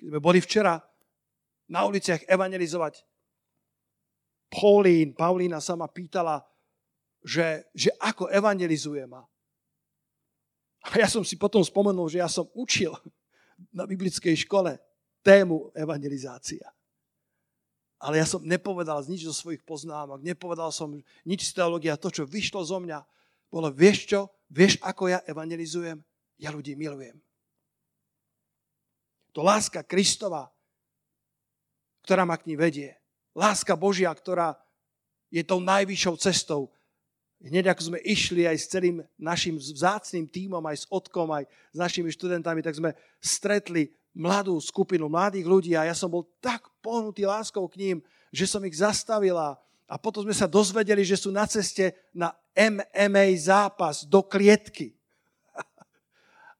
Keď 0.00 0.06
sme 0.08 0.20
boli 0.20 0.40
včera 0.40 0.80
na 1.68 1.84
uliciach 1.84 2.24
evangelizovať, 2.24 3.04
Paulín, 4.52 5.16
Paulína 5.16 5.64
sa 5.64 5.76
ma 5.76 5.88
pýtala, 5.88 6.44
že, 7.22 7.66
že 7.72 7.90
ako 8.02 8.28
evangelizujem. 8.28 9.10
A 10.82 10.92
ja 10.98 11.06
som 11.06 11.22
si 11.22 11.38
potom 11.38 11.62
spomenul, 11.62 12.10
že 12.10 12.18
ja 12.18 12.26
som 12.26 12.50
učil 12.52 12.90
na 13.70 13.86
biblickej 13.86 14.34
škole 14.46 14.78
tému 15.22 15.70
evangelizácia. 15.78 16.66
Ale 18.02 18.18
ja 18.18 18.26
som 18.26 18.42
nepovedal 18.42 18.98
nič 19.06 19.22
zo 19.22 19.30
svojich 19.30 19.62
poznámok, 19.62 20.18
nepovedal 20.26 20.74
som 20.74 20.90
nič 21.22 21.40
z 21.46 21.62
teológia. 21.62 21.94
To, 21.94 22.10
čo 22.10 22.26
vyšlo 22.26 22.66
zo 22.66 22.82
mňa, 22.82 22.98
bolo, 23.46 23.70
vieš 23.70 24.10
čo, 24.10 24.20
vieš, 24.50 24.82
ako 24.82 25.06
ja 25.06 25.22
evangelizujem? 25.22 26.02
Ja 26.42 26.50
ľudí 26.50 26.74
milujem. 26.74 27.14
To 29.38 29.46
láska 29.46 29.86
Kristova, 29.86 30.50
ktorá 32.02 32.26
ma 32.26 32.34
k 32.34 32.50
ní 32.50 32.58
vedie. 32.58 32.98
Láska 33.38 33.78
Božia, 33.78 34.10
ktorá 34.10 34.58
je 35.30 35.40
tou 35.46 35.62
najvyššou 35.62 36.14
cestou. 36.18 36.68
Hneď 37.42 37.74
ako 37.74 37.90
sme 37.90 37.98
išli 38.06 38.46
aj 38.46 38.54
s 38.54 38.70
celým 38.70 39.02
našim 39.18 39.58
vzácným 39.58 40.30
tímom, 40.30 40.62
aj 40.62 40.86
s 40.86 40.88
Otkom, 40.88 41.26
aj 41.34 41.50
s 41.74 41.76
našimi 41.76 42.14
študentami, 42.14 42.62
tak 42.62 42.78
sme 42.78 42.94
stretli 43.18 43.90
mladú 44.14 44.54
skupinu 44.62 45.10
mladých 45.10 45.46
ľudí 45.50 45.72
a 45.74 45.90
ja 45.90 45.94
som 45.96 46.06
bol 46.06 46.22
tak 46.38 46.70
pohnutý 46.78 47.26
láskou 47.26 47.66
k 47.66 47.82
ním, 47.82 47.96
že 48.30 48.46
som 48.46 48.62
ich 48.62 48.78
zastavila 48.78 49.58
a 49.90 49.94
potom 49.98 50.22
sme 50.22 50.36
sa 50.36 50.46
dozvedeli, 50.46 51.02
že 51.02 51.18
sú 51.18 51.34
na 51.34 51.42
ceste 51.50 51.92
na 52.14 52.30
MMA 52.54 53.34
zápas 53.42 54.06
do 54.06 54.22
klietky. 54.22 54.94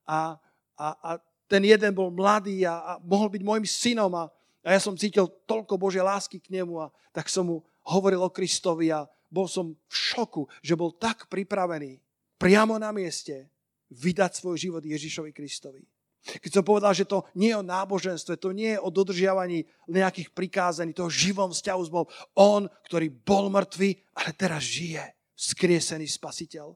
A, 0.03 0.35
a, 0.75 0.87
a 0.99 1.11
ten 1.47 1.62
jeden 1.62 1.95
bol 1.95 2.11
mladý 2.11 2.66
a, 2.66 2.75
a 2.75 2.92
mohol 2.99 3.31
byť 3.31 3.42
môjim 3.47 3.62
synom 3.62 4.11
a, 4.18 4.27
a 4.66 4.68
ja 4.75 4.81
som 4.83 4.99
cítil 4.99 5.31
toľko 5.47 5.79
Božej 5.79 6.03
lásky 6.03 6.42
k 6.42 6.51
nemu 6.51 6.75
a 6.83 6.90
tak 7.14 7.31
som 7.31 7.47
mu 7.47 7.57
hovoril 7.87 8.18
o 8.18 8.27
Kristovi 8.27 8.90
a 8.90 9.07
bol 9.33 9.49
som 9.49 9.73
v 9.73 9.95
šoku, 9.97 10.45
že 10.61 10.77
bol 10.77 10.92
tak 10.92 11.33
pripravený 11.33 11.97
priamo 12.37 12.77
na 12.77 12.92
mieste 12.92 13.49
vydať 13.88 14.37
svoj 14.37 14.61
život 14.61 14.85
Ježišovi 14.85 15.33
Kristovi. 15.33 15.81
Keď 16.23 16.51
som 16.55 16.62
povedal, 16.62 16.95
že 16.95 17.03
to 17.03 17.27
nie 17.35 17.51
je 17.51 17.59
o 17.59 17.66
náboženstve, 17.66 18.38
to 18.38 18.55
nie 18.55 18.79
je 18.79 18.83
o 18.83 18.95
dodržiavaní 18.95 19.66
nejakých 19.90 20.31
prikázaní, 20.31 20.95
toho 20.95 21.11
živom 21.11 21.51
vzťahu 21.51 21.81
s 21.83 21.90
Bohom. 21.90 22.09
On, 22.38 22.62
ktorý 22.87 23.11
bol 23.11 23.51
mŕtvý, 23.51 24.14
ale 24.14 24.31
teraz 24.38 24.62
žije, 24.62 25.03
skriesený 25.35 26.07
spasiteľ. 26.07 26.71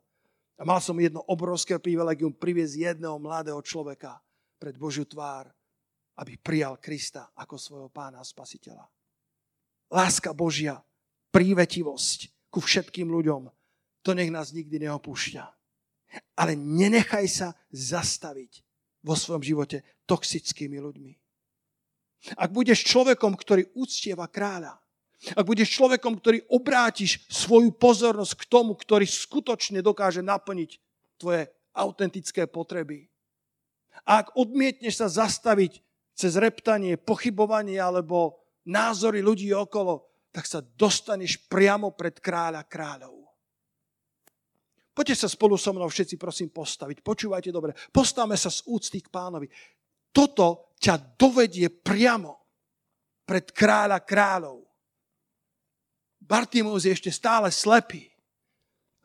A 0.58 0.62
mal 0.66 0.82
som 0.82 0.98
jedno 0.98 1.22
obrovské 1.30 1.78
privilegium 1.78 2.34
priviesť 2.34 2.96
jedného 2.96 3.22
mladého 3.22 3.62
človeka 3.62 4.18
pred 4.58 4.74
Božiu 4.74 5.06
tvár, 5.06 5.46
aby 6.18 6.34
prijal 6.40 6.80
Krista 6.82 7.30
ako 7.38 7.54
svojho 7.54 7.90
pána 7.92 8.18
a 8.18 8.26
spasiteľa. 8.26 8.82
Láska 9.94 10.34
Božia, 10.34 10.82
prívetivosť 11.30 12.35
ku 12.56 12.64
všetkým 12.64 13.12
ľuďom, 13.12 13.52
to 14.00 14.16
nech 14.16 14.32
nás 14.32 14.56
nikdy 14.56 14.88
neopúšťa. 14.88 15.44
Ale 16.40 16.56
nenechaj 16.56 17.28
sa 17.28 17.48
zastaviť 17.68 18.64
vo 19.04 19.12
svojom 19.12 19.44
živote 19.44 19.84
toxickými 20.08 20.80
ľuďmi. 20.80 21.12
Ak 22.40 22.48
budeš 22.48 22.88
človekom, 22.88 23.36
ktorý 23.36 23.76
uctieva 23.76 24.24
kráľa, 24.24 24.80
ak 25.36 25.44
budeš 25.44 25.76
človekom, 25.76 26.16
ktorý 26.16 26.48
obrátiš 26.48 27.28
svoju 27.28 27.76
pozornosť 27.76 28.32
k 28.40 28.48
tomu, 28.48 28.72
ktorý 28.72 29.04
skutočne 29.04 29.84
dokáže 29.84 30.24
naplniť 30.24 30.80
tvoje 31.20 31.52
autentické 31.76 32.48
potreby. 32.48 33.12
A 34.08 34.24
ak 34.24 34.32
odmietneš 34.32 35.04
sa 35.04 35.12
zastaviť 35.12 35.84
cez 36.16 36.32
reptanie, 36.40 36.96
pochybovanie 36.96 37.76
alebo 37.76 38.40
názory 38.64 39.20
ľudí 39.20 39.52
okolo, 39.52 40.08
tak 40.36 40.44
sa 40.44 40.60
dostaneš 40.60 41.48
priamo 41.48 41.96
pred 41.96 42.20
kráľa 42.20 42.68
kráľov. 42.68 43.24
Poďte 44.92 45.24
sa 45.24 45.32
spolu 45.32 45.56
so 45.56 45.72
mnou 45.72 45.88
všetci 45.88 46.20
prosím 46.20 46.52
postaviť. 46.52 47.00
Počúvajte 47.00 47.48
dobre. 47.48 47.72
Postavme 47.88 48.36
sa 48.36 48.52
z 48.52 48.60
úcty 48.68 49.00
k 49.00 49.08
pánovi. 49.08 49.48
Toto 50.12 50.76
ťa 50.76 51.16
dovedie 51.16 51.72
priamo 51.72 52.36
pred 53.24 53.48
kráľa 53.48 54.04
kráľov. 54.04 54.60
Bartimus 56.20 56.84
je 56.84 56.92
ešte 56.92 57.08
stále 57.08 57.48
slepý. 57.48 58.12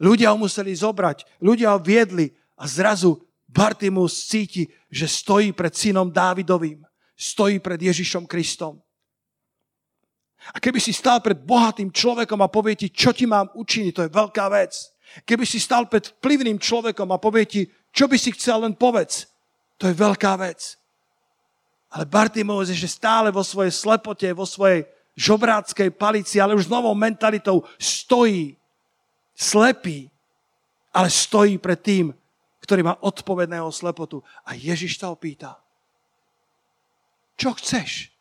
Ľudia 0.03 0.35
ho 0.35 0.37
museli 0.39 0.75
zobrať, 0.75 1.23
ľudia 1.39 1.71
ho 1.71 1.79
viedli 1.79 2.35
a 2.59 2.67
zrazu 2.67 3.23
Bartimus 3.47 4.27
cíti, 4.27 4.67
že 4.91 5.07
stojí 5.07 5.55
pred 5.55 5.71
synom 5.71 6.11
Dávidovým, 6.11 6.83
stojí 7.15 7.63
pred 7.63 7.79
Ježišom 7.79 8.27
Kristom. 8.27 8.83
A 10.49 10.57
keby 10.57 10.81
si 10.81 10.89
stál 10.89 11.21
pred 11.21 11.37
bohatým 11.37 11.93
človekom 11.93 12.41
a 12.41 12.49
povie 12.49 12.73
ti, 12.73 12.87
čo 12.89 13.13
ti 13.13 13.29
mám 13.29 13.53
učiniť, 13.53 13.93
to 13.93 14.05
je 14.09 14.11
veľká 14.11 14.45
vec. 14.49 14.73
Keby 15.21 15.45
si 15.45 15.61
stal 15.61 15.85
pred 15.85 16.09
vplyvným 16.17 16.57
človekom 16.57 17.09
a 17.13 17.21
povie 17.21 17.45
ti, 17.45 17.61
čo 17.93 18.09
by 18.09 18.17
si 18.17 18.33
chcel, 18.33 18.65
len 18.65 18.73
povedz. 18.73 19.29
To 19.77 19.85
je 19.85 19.93
veľká 19.93 20.33
vec. 20.41 20.79
Ale 21.91 22.07
Bartimeus 22.07 22.71
je 22.71 22.87
stále 22.87 23.29
vo 23.29 23.43
svojej 23.43 23.69
slepote, 23.75 24.25
vo 24.31 24.47
svojej 24.47 24.87
žobráckej 25.19 25.91
palici, 25.91 26.39
ale 26.39 26.55
už 26.55 26.71
s 26.71 26.73
novou 26.73 26.95
mentalitou 26.95 27.67
stojí, 27.75 28.55
slepý, 29.35 30.07
ale 30.95 31.11
stojí 31.11 31.59
pred 31.59 31.79
tým, 31.83 32.05
ktorý 32.63 32.87
má 32.87 32.95
odpovedného 33.03 33.67
slepotu. 33.69 34.23
A 34.47 34.55
Ježiš 34.55 34.95
sa 34.95 35.11
opýta, 35.11 35.59
čo 37.35 37.51
chceš, 37.57 38.13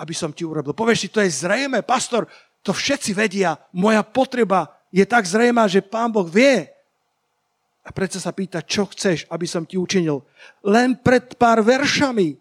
aby 0.00 0.16
som 0.16 0.32
ti 0.32 0.48
urobil? 0.48 0.72
Povieš 0.72 0.98
si, 1.04 1.08
to 1.12 1.20
je 1.20 1.28
zrejme, 1.28 1.84
pastor, 1.84 2.24
to 2.64 2.72
všetci 2.72 3.12
vedia, 3.12 3.60
moja 3.76 4.00
potreba 4.00 4.72
je 4.88 5.04
tak 5.04 5.28
zrejmá, 5.28 5.68
že 5.68 5.84
Pán 5.84 6.08
Boh 6.08 6.26
vie. 6.26 6.66
A 7.84 7.88
predsa 7.92 8.20
sa 8.20 8.32
pýta, 8.32 8.60
čo 8.64 8.88
chceš, 8.88 9.24
aby 9.32 9.46
som 9.48 9.64
ti 9.64 9.80
učinil. 9.80 10.20
Len 10.64 10.96
pred 11.00 11.36
pár 11.36 11.64
veršami, 11.64 12.36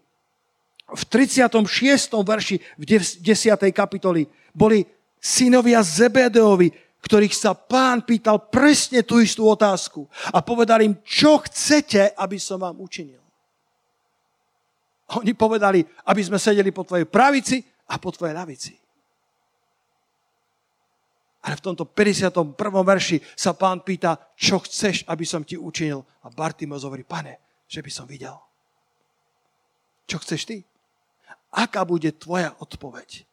v 0.90 1.04
36. 1.06 2.10
verši, 2.26 2.56
v 2.76 2.84
10. 2.84 3.22
kapitoli, 3.70 4.26
boli 4.52 4.84
synovia 5.22 5.86
Zebedeovi, 5.86 6.74
ktorých 7.00 7.36
sa 7.36 7.54
pán 7.56 8.04
pýtal 8.04 8.50
presne 8.52 9.06
tú 9.06 9.22
istú 9.24 9.48
otázku. 9.48 10.10
A 10.34 10.44
povedal 10.44 10.84
im, 10.84 10.98
čo 11.06 11.40
chcete, 11.46 12.12
aby 12.18 12.36
som 12.42 12.60
vám 12.60 12.82
učinil. 12.82 13.22
Oni 15.18 15.34
povedali, 15.34 15.82
aby 16.06 16.22
sme 16.22 16.38
sedeli 16.38 16.70
po 16.70 16.86
tvojej 16.86 17.10
pravici 17.10 17.66
a 17.90 17.98
po 17.98 18.14
tvojej 18.14 18.38
lavici. 18.38 18.74
Ale 21.40 21.56
v 21.56 21.66
tomto 21.66 21.88
51. 21.88 22.54
verši 22.84 23.18
sa 23.34 23.56
pán 23.56 23.82
pýta, 23.82 24.20
čo 24.36 24.60
chceš, 24.60 25.08
aby 25.08 25.24
som 25.24 25.42
ti 25.48 25.56
učinil. 25.56 26.04
A 26.22 26.30
Bartimos 26.30 26.84
hovorí, 26.84 27.08
pane, 27.08 27.64
že 27.66 27.80
by 27.80 27.90
som 27.90 28.06
videl. 28.06 28.36
Čo 30.06 30.20
chceš 30.20 30.42
ty? 30.46 30.58
Aká 31.50 31.88
bude 31.88 32.12
tvoja 32.14 32.54
odpoveď? 32.60 33.26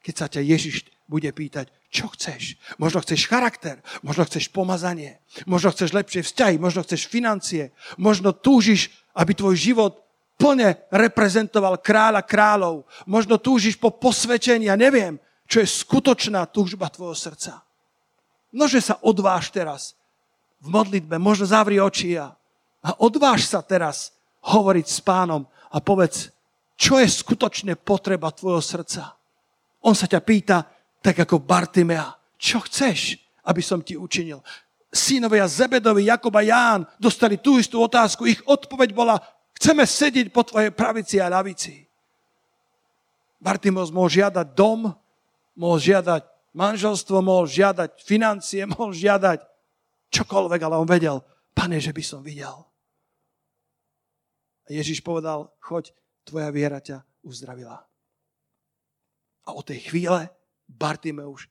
Keď 0.00 0.14
sa 0.16 0.26
ťa 0.28 0.40
Ježiš 0.44 0.88
bude 1.08 1.30
pýtať, 1.30 1.72
čo 1.92 2.08
chceš? 2.12 2.56
Možno 2.76 3.00
chceš 3.04 3.28
charakter, 3.28 3.80
možno 4.00 4.24
chceš 4.24 4.48
pomazanie, 4.50 5.20
možno 5.44 5.72
chceš 5.72 5.92
lepšie 5.92 6.24
vzťahy, 6.26 6.56
možno 6.56 6.84
chceš 6.84 7.06
financie, 7.06 7.70
možno 8.00 8.32
túžiš, 8.34 8.90
aby 9.14 9.36
tvoj 9.36 9.56
život 9.56 10.09
plne 10.40 10.80
reprezentoval 10.88 11.76
kráľa 11.76 12.24
kráľov, 12.24 12.88
možno 13.04 13.36
túžiš 13.36 13.76
po 13.76 13.92
posvedčení, 13.92 14.72
ja 14.72 14.80
neviem, 14.80 15.20
čo 15.44 15.60
je 15.60 15.68
skutočná 15.68 16.48
túžba 16.48 16.88
tvojho 16.88 17.12
srdca. 17.12 17.60
Nože 18.48 18.80
sa 18.80 18.96
odváž 19.04 19.52
teraz 19.52 19.92
v 20.64 20.72
modlitbe, 20.72 21.20
možno 21.20 21.44
zavri 21.44 21.76
oči 21.76 22.16
a, 22.16 22.32
a 22.80 22.90
odváž 23.04 23.44
sa 23.44 23.60
teraz 23.60 24.16
hovoriť 24.40 24.86
s 24.88 24.98
pánom 25.04 25.44
a 25.68 25.78
povedz, 25.84 26.32
čo 26.80 26.96
je 26.96 27.04
skutočne 27.04 27.76
potreba 27.76 28.32
tvojho 28.32 28.64
srdca. 28.64 29.12
On 29.84 29.92
sa 29.92 30.08
ťa 30.08 30.20
pýta, 30.24 30.64
tak 31.04 31.20
ako 31.20 31.44
Bartimea, 31.44 32.16
čo 32.40 32.64
chceš, 32.64 33.20
aby 33.44 33.60
som 33.60 33.84
ti 33.84 33.96
učinil. 33.96 34.40
Synovia 34.90 35.46
Zebedovi, 35.46 36.08
Jakob 36.10 36.34
a 36.34 36.42
Ján 36.42 36.82
dostali 36.98 37.38
tú 37.38 37.60
istú 37.60 37.78
otázku. 37.78 38.26
Ich 38.26 38.42
odpoveď 38.42 38.90
bola, 38.90 39.20
chceme 39.60 39.84
sedieť 39.84 40.32
po 40.32 40.40
tvojej 40.40 40.72
pravici 40.72 41.20
a 41.20 41.28
ľavici. 41.28 41.84
Bartimos 43.36 43.92
mohol 43.92 44.08
žiadať 44.08 44.56
dom, 44.56 44.88
mohol 45.60 45.76
žiadať 45.76 46.24
manželstvo, 46.56 47.20
mohol 47.20 47.44
žiadať 47.44 48.00
financie, 48.00 48.64
mohol 48.72 48.96
žiadať 48.96 49.44
čokoľvek, 50.08 50.60
ale 50.64 50.80
on 50.80 50.88
vedel, 50.88 51.20
pane, 51.52 51.76
že 51.76 51.92
by 51.92 52.00
som 52.00 52.24
videl. 52.24 52.64
A 54.64 54.72
Ježiš 54.72 55.04
povedal, 55.04 55.52
choď, 55.60 55.92
tvoja 56.24 56.48
viera 56.48 56.80
ťa 56.80 57.04
uzdravila. 57.20 57.84
A 59.44 59.48
od 59.52 59.64
tej 59.68 59.92
chvíle 59.92 60.32
Bartimeuš 60.70 61.50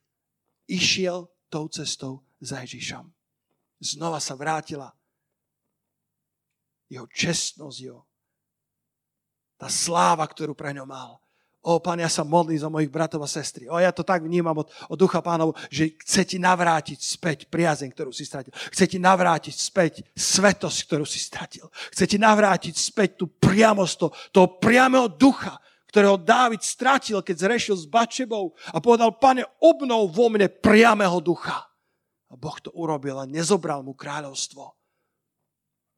išiel 0.66 1.30
tou 1.52 1.68
cestou 1.70 2.24
za 2.42 2.62
Ježišom. 2.64 3.06
Znova 3.80 4.18
sa 4.22 4.34
vrátila 4.38 4.94
jeho 6.90 7.06
čestnosť, 7.06 7.78
jeho 7.80 8.02
tá 9.60 9.68
sláva, 9.68 10.24
ktorú 10.24 10.56
pre 10.56 10.72
ňo 10.74 10.88
mal, 10.88 11.20
O, 11.60 11.76
pán, 11.76 12.00
ja 12.00 12.08
sa 12.08 12.24
modlím 12.24 12.56
za 12.56 12.72
mojich 12.72 12.88
bratov 12.88 13.20
a 13.20 13.28
sestry. 13.28 13.68
O, 13.68 13.76
ja 13.76 13.92
to 13.92 14.00
tak 14.00 14.24
vnímam 14.24 14.56
od, 14.56 14.72
od 14.88 14.96
ducha 14.96 15.20
pánov, 15.20 15.52
že 15.68 15.92
chce 16.00 16.24
ti 16.24 16.38
navrátiť 16.40 16.96
späť 16.96 17.38
priazeň, 17.52 17.92
ktorú 17.92 18.16
si 18.16 18.24
stratil. 18.24 18.48
Chce 18.72 18.88
ti 18.88 18.96
navrátiť 18.96 19.52
späť 19.52 20.00
svetosť, 20.16 20.78
ktorú 20.88 21.04
si 21.04 21.20
stratil. 21.20 21.68
Chce 21.92 22.04
ti 22.08 22.16
navrátiť 22.16 22.72
späť 22.72 23.20
tú 23.20 23.28
priamosť, 23.28 23.94
to, 24.00 24.08
toho 24.32 24.48
priamého 24.56 25.12
ducha, 25.12 25.60
ktorého 25.92 26.16
Dávid 26.16 26.64
stratil, 26.64 27.20
keď 27.20 27.36
zrešil 27.36 27.76
s 27.76 27.84
Bačebou 27.84 28.56
a 28.72 28.80
povedal, 28.80 29.20
pane, 29.20 29.44
obnov 29.60 30.16
vo 30.16 30.32
mne 30.32 30.48
priamého 30.48 31.20
ducha. 31.20 31.68
A 32.32 32.40
Boh 32.40 32.56
to 32.56 32.72
urobil 32.72 33.20
a 33.20 33.28
nezobral 33.28 33.84
mu 33.84 33.92
kráľovstvo. 33.92 34.79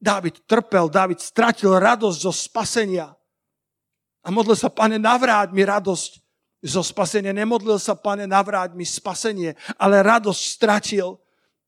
Dávid 0.02 0.42
trpel, 0.50 0.90
Dávid 0.90 1.22
stratil 1.22 1.78
radosť 1.78 2.18
zo 2.18 2.34
spasenia. 2.34 3.14
A 4.26 4.34
modlil 4.34 4.58
sa, 4.58 4.66
pane, 4.66 4.98
navráť 4.98 5.54
mi 5.54 5.62
radosť 5.62 6.18
zo 6.62 6.82
spasenia. 6.82 7.30
Nemodlil 7.30 7.78
sa, 7.78 7.94
pane, 7.94 8.26
navráť 8.26 8.74
mi 8.74 8.82
spasenie, 8.82 9.54
ale 9.78 10.02
radosť 10.02 10.42
stratil. 10.42 11.18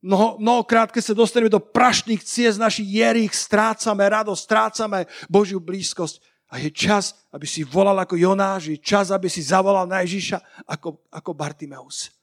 Mnoho, 0.03 0.43
mnohokrát, 0.43 0.91
keď 0.91 1.03
sa 1.03 1.15
dostaneme 1.15 1.51
do 1.51 1.63
prašných 1.63 2.23
ciest 2.23 2.59
našich 2.59 2.87
jerých, 2.87 3.35
strácame 3.35 4.03
radosť, 4.03 4.43
strácame 4.43 5.07
Božiu 5.31 5.63
blízkosť. 5.63 6.19
A 6.51 6.63
je 6.63 6.71
čas, 6.71 7.19
aby 7.35 7.47
si 7.51 7.67
volal 7.67 7.99
ako 7.99 8.15
Jonáš, 8.15 8.71
je 8.71 8.79
čas, 8.79 9.11
aby 9.11 9.27
si 9.27 9.43
zavolal 9.43 9.91
na 9.91 10.07
Ježiša 10.07 10.67
ako, 10.67 11.03
ako 11.11 11.31
Bartimeus. 11.35 12.15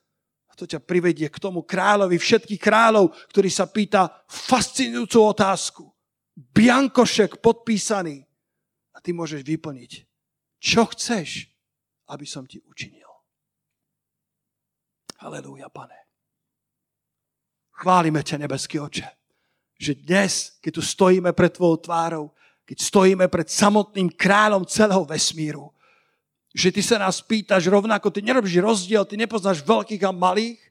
A 0.47 0.55
to 0.55 0.63
ťa 0.63 0.79
privedie 0.83 1.27
k 1.27 1.41
tomu 1.41 1.63
kráľovi 1.63 2.15
všetkých 2.15 2.59
kráľov, 2.59 3.11
ktorý 3.31 3.49
sa 3.51 3.67
pýta 3.67 4.07
fascinujúcu 4.27 5.19
otázku. 5.19 5.83
Biankošek 6.41 7.37
podpísaný. 7.37 8.25
A 8.91 8.97
ty 8.99 9.13
môžeš 9.13 9.45
vyplniť 9.45 10.11
čo 10.61 10.85
chceš, 10.93 11.49
aby 12.13 12.25
som 12.29 12.45
ti 12.45 12.61
učinil. 12.61 13.09
Halelúja, 15.25 15.73
pane. 15.73 15.97
Chválime 17.81 18.21
ťa, 18.21 18.45
nebeský 18.45 18.77
oče, 18.77 19.09
že 19.73 19.97
dnes, 19.97 20.61
keď 20.61 20.71
tu 20.77 20.83
stojíme 20.85 21.33
pred 21.33 21.49
tvojou 21.49 21.81
tvárou, 21.81 22.25
keď 22.61 22.77
stojíme 22.77 23.25
pred 23.25 23.49
samotným 23.49 24.13
kráľom 24.13 24.69
celého 24.69 25.01
vesmíru, 25.01 25.73
že 26.53 26.69
ty 26.69 26.85
sa 26.85 27.01
nás 27.01 27.25
pýtaš 27.25 27.65
rovnako, 27.65 28.13
ty 28.13 28.21
nerobíš 28.21 28.61
rozdiel, 28.61 29.01
ty 29.09 29.17
nepoznáš 29.17 29.65
veľkých 29.65 30.05
a 30.05 30.13
malých, 30.13 30.61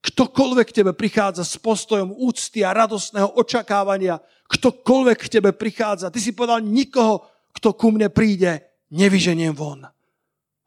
ktokoľvek 0.00 0.66
k 0.72 0.76
tebe 0.80 0.92
prichádza 0.96 1.44
s 1.44 1.60
postojom 1.60 2.16
úcty 2.16 2.64
a 2.64 2.72
radostného 2.72 3.36
očakávania, 3.36 4.16
ktokoľvek 4.48 5.18
k 5.28 5.32
tebe 5.40 5.50
prichádza, 5.52 6.08
ty 6.08 6.18
si 6.18 6.32
povedal 6.32 6.64
nikoho, 6.64 7.22
kto 7.52 7.76
ku 7.76 7.92
mne 7.92 8.08
príde, 8.08 8.64
nevyženiem 8.90 9.52
von. 9.52 9.84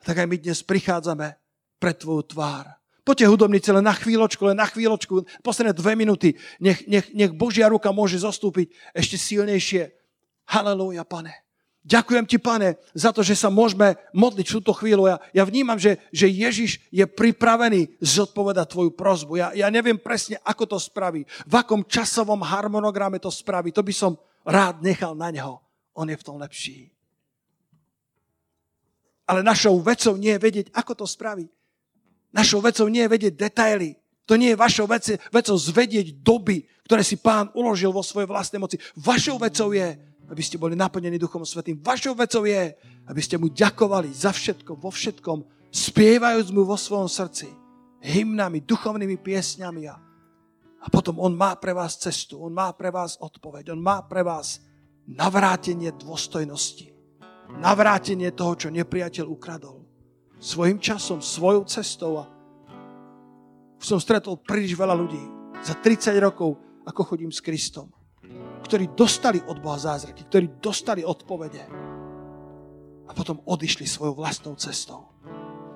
Tak 0.03 0.23
aj 0.23 0.27
my 0.29 0.37
dnes 0.37 0.61
prichádzame 0.61 1.27
pred 1.81 1.95
tvoju 1.97 2.23
tvár. 2.29 2.69
Poďte 3.03 3.27
hudobníci, 3.27 3.67
len 3.75 3.83
na 3.83 3.91
chvíľočku, 3.91 4.47
len 4.47 4.55
na 4.55 4.63
chvíľočku, 4.63 5.43
posledné 5.43 5.75
dve 5.75 5.91
minúty, 5.99 6.39
nech, 6.63 6.87
nech, 6.87 7.11
nech 7.11 7.35
Božia 7.35 7.67
ruka 7.67 7.91
môže 7.91 8.15
zostúpiť 8.23 8.71
ešte 8.95 9.19
silnejšie. 9.19 9.91
Halelúja, 10.47 11.03
pane. 11.03 11.35
Ďakujem 11.83 12.23
ti, 12.23 12.39
pane, 12.39 12.79
za 12.95 13.11
to, 13.11 13.19
že 13.19 13.35
sa 13.35 13.51
môžeme 13.51 13.99
modliť 14.15 14.47
túto 14.47 14.71
chvíľu. 14.71 15.11
Ja, 15.11 15.19
ja 15.35 15.43
vnímam, 15.43 15.75
že, 15.75 15.99
že 16.15 16.31
Ježiš 16.31 16.79
je 16.87 17.03
pripravený 17.03 17.99
zodpovedať 17.99 18.71
tvoju 18.71 18.95
prozbu. 18.95 19.35
Ja, 19.35 19.51
ja 19.51 19.67
neviem 19.67 19.99
presne, 19.99 20.39
ako 20.47 20.63
to 20.63 20.77
spraví, 20.79 21.27
v 21.27 21.53
akom 21.59 21.83
časovom 21.83 22.39
harmonograme 22.39 23.19
to 23.19 23.27
spraví. 23.27 23.75
To 23.75 23.83
by 23.83 23.91
som 23.91 24.15
rád 24.47 24.79
nechal 24.79 25.11
na 25.11 25.27
neho. 25.27 25.59
On 25.91 26.07
je 26.07 26.15
v 26.15 26.23
tom 26.23 26.39
lepší. 26.39 26.87
Ale 29.27 29.43
našou 29.43 29.75
vecou 29.83 30.15
nie 30.15 30.35
je 30.35 30.39
vedieť, 30.39 30.67
ako 30.71 31.03
to 31.03 31.05
spraví. 31.07 31.51
Našou 32.31 32.63
vecou 32.63 32.87
nie 32.87 33.03
je 33.03 33.11
vedieť 33.11 33.33
detaily. 33.35 33.99
To 34.23 34.39
nie 34.39 34.55
je 34.55 34.57
vašou 34.57 34.87
vecou, 34.87 35.19
vecou 35.19 35.55
zvedieť 35.59 36.23
doby, 36.23 36.63
ktoré 36.87 37.03
si 37.03 37.19
pán 37.19 37.51
uložil 37.51 37.91
vo 37.91 37.99
svojej 37.99 38.27
vlastnej 38.27 38.59
moci. 38.59 38.79
Vašou 38.95 39.35
vecou 39.35 39.75
je, 39.75 39.99
aby 40.33 40.41
ste 40.41 40.57
boli 40.57 40.73
naplnení 40.73 41.21
Duchom 41.21 41.45
Svetým. 41.45 41.77
Vašou 41.77 42.17
vecou 42.17 42.43
je, 42.49 42.73
aby 43.05 43.21
ste 43.21 43.37
mu 43.37 43.53
ďakovali 43.53 44.09
za 44.09 44.33
všetko, 44.33 44.73
vo 44.73 44.89
všetkom, 44.89 45.69
spievajúc 45.69 46.49
mu 46.49 46.65
vo 46.65 46.73
svojom 46.73 47.05
srdci 47.05 47.53
hymnami, 48.01 48.65
duchovnými 48.65 49.21
piesňami 49.21 49.83
a, 49.87 49.95
a 50.81 50.85
potom 50.89 51.21
on 51.21 51.37
má 51.37 51.55
pre 51.55 51.71
vás 51.71 51.95
cestu, 52.01 52.41
on 52.41 52.51
má 52.51 52.73
pre 52.73 52.89
vás 52.89 53.15
odpoveď, 53.21 53.71
on 53.71 53.79
má 53.79 54.01
pre 54.03 54.25
vás 54.25 54.59
navrátenie 55.07 55.93
dôstojnosti 55.95 56.93
navrátenie 57.59 58.33
toho, 58.33 58.53
čo 58.57 58.67
nepriateľ 58.73 59.25
ukradol. 59.29 59.85
Svojim 60.41 60.79
časom, 60.81 61.23
svojou 61.23 61.63
cestou. 61.69 62.19
A 62.19 62.25
som 63.79 63.99
stretol 63.99 64.39
príliš 64.39 64.75
veľa 64.75 64.95
ľudí 64.95 65.21
za 65.63 65.75
30 65.77 66.15
rokov, 66.19 66.59
ako 66.83 67.15
chodím 67.15 67.31
s 67.31 67.39
Kristom, 67.39 67.91
ktorí 68.63 68.95
dostali 68.95 69.43
od 69.43 69.59
Boha 69.59 69.77
zázraky, 69.77 70.25
ktorí 70.25 70.63
dostali 70.63 71.03
odpovede 71.03 71.63
a 73.05 73.11
potom 73.11 73.43
odišli 73.43 73.83
svojou 73.83 74.15
vlastnou 74.15 74.55
cestou. 74.55 75.11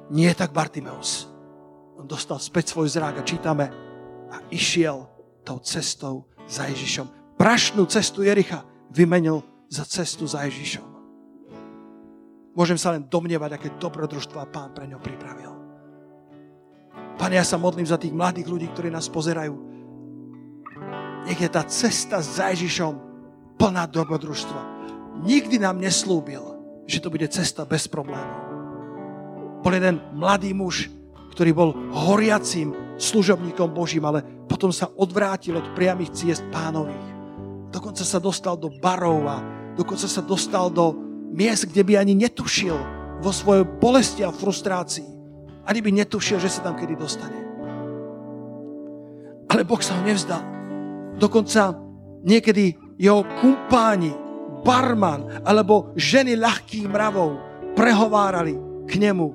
Nie 0.09 0.31
tak 0.31 0.55
Bartimeus. 0.55 1.27
On 1.99 2.07
dostal 2.07 2.39
späť 2.39 2.71
svoj 2.71 2.87
zrák 2.87 3.19
a 3.19 3.27
čítame 3.27 3.67
a 4.31 4.39
išiel 4.49 5.03
tou 5.43 5.59
cestou 5.59 6.31
za 6.47 6.65
Ježišom. 6.71 7.35
Prašnú 7.35 7.83
cestu 7.91 8.23
Jericha 8.23 8.63
vymenil 8.89 9.43
za 9.67 9.83
cestu 9.83 10.23
za 10.23 10.47
Ježišom. 10.47 10.87
Môžem 12.57 12.79
sa 12.79 12.95
len 12.95 13.05
domnievať, 13.05 13.51
aké 13.53 13.69
dobrodružstva 13.77 14.49
pán 14.49 14.73
pre 14.73 14.89
ňo 14.89 14.97
pripravil. 14.97 15.53
Pane, 17.21 17.37
ja 17.37 17.45
sa 17.45 17.61
modlím 17.61 17.85
za 17.85 18.01
tých 18.01 18.13
mladých 18.13 18.49
ľudí, 18.49 18.65
ktorí 18.73 18.89
nás 18.89 19.05
pozerajú. 19.09 19.76
Nech 21.27 21.43
je 21.43 21.51
tá 21.51 21.67
cesta 21.67 22.23
za 22.23 22.55
Ježišom 22.55 22.95
plná 23.59 23.83
dobrodružstva. 23.91 24.61
Nikdy 25.27 25.59
nám 25.59 25.75
neslúbil, 25.83 26.39
že 26.87 27.03
to 27.03 27.11
bude 27.11 27.27
cesta 27.27 27.67
bez 27.67 27.91
problémov. 27.91 28.47
Bol 29.59 29.75
jeden 29.75 29.99
mladý 30.15 30.55
muž, 30.55 30.87
ktorý 31.35 31.51
bol 31.51 31.69
horiacím 31.91 32.71
služobníkom 32.95 33.75
Božím, 33.75 34.07
ale 34.07 34.23
potom 34.47 34.71
sa 34.71 34.87
odvrátil 34.95 35.59
od 35.59 35.67
priamých 35.75 36.15
ciest 36.15 36.47
pánových. 36.47 37.07
Dokonca 37.75 38.07
sa 38.07 38.23
dostal 38.23 38.55
do 38.55 38.71
barov 38.79 39.27
a 39.27 39.43
dokonca 39.75 40.07
sa 40.07 40.23
dostal 40.23 40.71
do 40.71 40.95
miest, 41.35 41.67
kde 41.67 41.83
by 41.83 41.99
ani 41.99 42.15
netušil 42.15 42.77
vo 43.19 43.31
svojej 43.35 43.67
bolesti 43.67 44.23
a 44.23 44.31
frustrácii. 44.31 45.11
Ani 45.67 45.83
by 45.83 45.91
netušil, 45.91 46.39
že 46.39 46.47
sa 46.47 46.63
tam 46.63 46.79
kedy 46.79 46.95
dostane. 46.95 47.35
Ale 49.51 49.67
Boh 49.67 49.83
sa 49.83 49.99
ho 49.99 50.01
nevzdal. 50.07 50.56
Dokonca 51.17 51.73
niekedy 52.21 52.77
jeho 52.97 53.25
kumpáni, 53.41 54.13
barman 54.65 55.45
alebo 55.45 55.93
ženy 55.93 56.37
ľahkých 56.37 56.89
mravov 56.89 57.37
prehovárali 57.77 58.57
k 58.89 58.97
nemu 58.97 59.27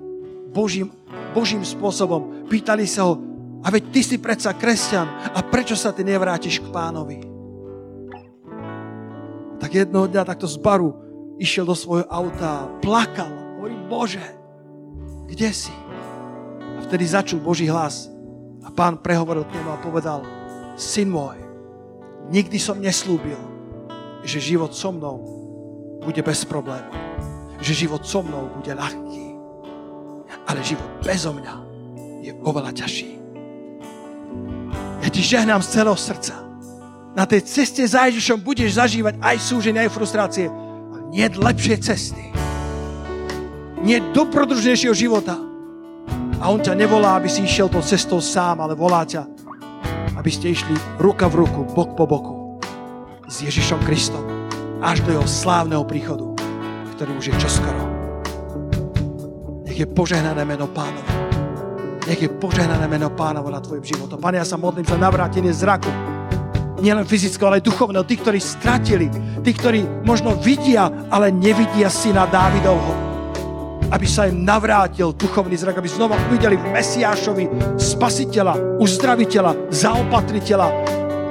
Božím, 0.51 0.91
Božím 1.33 1.63
spôsobom. 1.63 2.47
Pýtali 2.51 2.85
sa 2.85 3.09
ho, 3.09 3.17
a 3.63 3.71
veď 3.71 3.83
ty 3.95 4.01
si 4.03 4.17
predsa 4.19 4.53
kresťan 4.53 5.33
a 5.33 5.41
prečo 5.47 5.79
sa 5.79 5.95
ty 5.95 6.03
nevrátiš 6.03 6.59
k 6.61 6.69
pánovi? 6.75 7.19
Tak 9.63 9.71
jednoho 9.71 10.11
dňa 10.11 10.27
takto 10.27 10.51
z 10.51 10.59
baru 10.59 10.91
išiel 11.39 11.63
do 11.63 11.79
svojho 11.79 12.07
auta, 12.11 12.67
plakal, 12.83 13.31
hovorí, 13.59 13.79
Bože, 13.87 14.27
kde 15.31 15.55
si? 15.55 15.75
A 16.77 16.83
vtedy 16.83 17.07
začul 17.07 17.39
Boží 17.39 17.71
hlas 17.71 18.11
a 18.67 18.69
pán 18.75 18.99
prehovoril 18.99 19.47
k 19.47 19.55
nemu 19.55 19.71
a 19.71 19.79
povedal, 19.79 20.27
syn 20.75 21.15
môj, 21.15 21.42
nikdy 22.31 22.59
som 22.61 22.79
neslúbil, 22.79 23.39
že 24.23 24.39
život 24.39 24.71
so 24.77 24.95
mnou 24.95 25.17
bude 26.03 26.23
bez 26.23 26.47
problémov. 26.47 26.95
Že 27.63 27.87
život 27.87 28.03
so 28.07 28.23
mnou 28.23 28.51
bude 28.55 28.75
ľahký. 28.75 29.35
Ale 30.47 30.61
život 30.63 30.91
bezo 31.03 31.35
mňa 31.35 31.55
je 32.23 32.33
oveľa 32.43 32.75
ťažší. 32.75 33.19
Ja 35.03 35.09
ti 35.11 35.23
žehnám 35.23 35.63
z 35.63 35.79
celého 35.79 35.99
srdca. 35.99 36.35
Na 37.13 37.27
tej 37.27 37.45
ceste 37.45 37.83
za 37.85 38.07
Ježišom 38.09 38.41
budeš 38.41 38.79
zažívať 38.79 39.19
aj 39.21 39.37
súženie, 39.43 39.85
aj 39.85 39.93
frustrácie 39.93 40.47
nie 41.13 41.29
lepšej 41.29 41.79
cesty. 41.85 42.25
Nie 43.85 44.01
dobrodružnejšieho 44.17 44.97
života. 44.97 45.37
A 46.41 46.51
on 46.51 46.59
ťa 46.59 46.75
nevolá, 46.75 47.21
aby 47.21 47.29
si 47.29 47.45
išiel 47.45 47.69
tou 47.69 47.85
cestou 47.85 48.19
sám, 48.19 48.65
ale 48.65 48.73
volá 48.73 49.05
ťa, 49.05 49.29
aby 50.23 50.31
ste 50.31 50.55
išli 50.55 50.79
ruka 51.03 51.27
v 51.27 51.43
ruku, 51.43 51.67
bok 51.75 51.99
po 51.99 52.07
boku 52.07 52.63
s 53.27 53.43
Ježišom 53.43 53.83
Kristom 53.83 54.23
až 54.79 55.03
do 55.03 55.19
jeho 55.19 55.27
slávneho 55.27 55.83
príchodu, 55.83 56.31
ktorý 56.95 57.19
už 57.19 57.35
je 57.35 57.37
čoskoro. 57.43 57.83
Nech 59.67 59.83
je 59.83 59.89
požehnané 59.91 60.47
meno 60.47 60.71
pánovo. 60.71 61.11
Nech 62.07 62.23
je 62.23 62.31
požehnané 62.31 62.87
meno 62.87 63.11
pánovo 63.11 63.51
na 63.51 63.59
tvojim 63.59 63.83
životom. 63.83 64.23
Pane, 64.23 64.39
ja 64.39 64.47
sa 64.47 64.55
modlím 64.55 64.87
za 64.87 64.95
navrátenie 64.95 65.51
zraku 65.51 65.91
nielen 66.79 67.03
fyzického, 67.03 67.51
ale 67.51 67.59
aj 67.59 67.67
duchovného. 67.67 68.07
Tí, 68.07 68.23
ktorí 68.23 68.39
stratili, 68.39 69.11
tí, 69.43 69.51
ktorí 69.51 70.07
možno 70.07 70.39
vidia, 70.39 70.87
ale 71.11 71.35
nevidia 71.35 71.91
syna 71.91 72.31
Dávidovho. 72.31 73.12
Aby 73.93 74.07
sa 74.09 74.25
im 74.27 74.41
navrátil 74.41 75.13
duchovný 75.13 75.55
zrak, 75.61 75.77
aby 75.77 75.89
znova 75.89 76.17
uvideli 76.33 76.57
v 76.57 76.73
Mesiášovi 76.73 77.77
spasiteľa, 77.77 78.81
uzdraviteľa, 78.81 79.69
zaopatriteľa, 79.69 80.69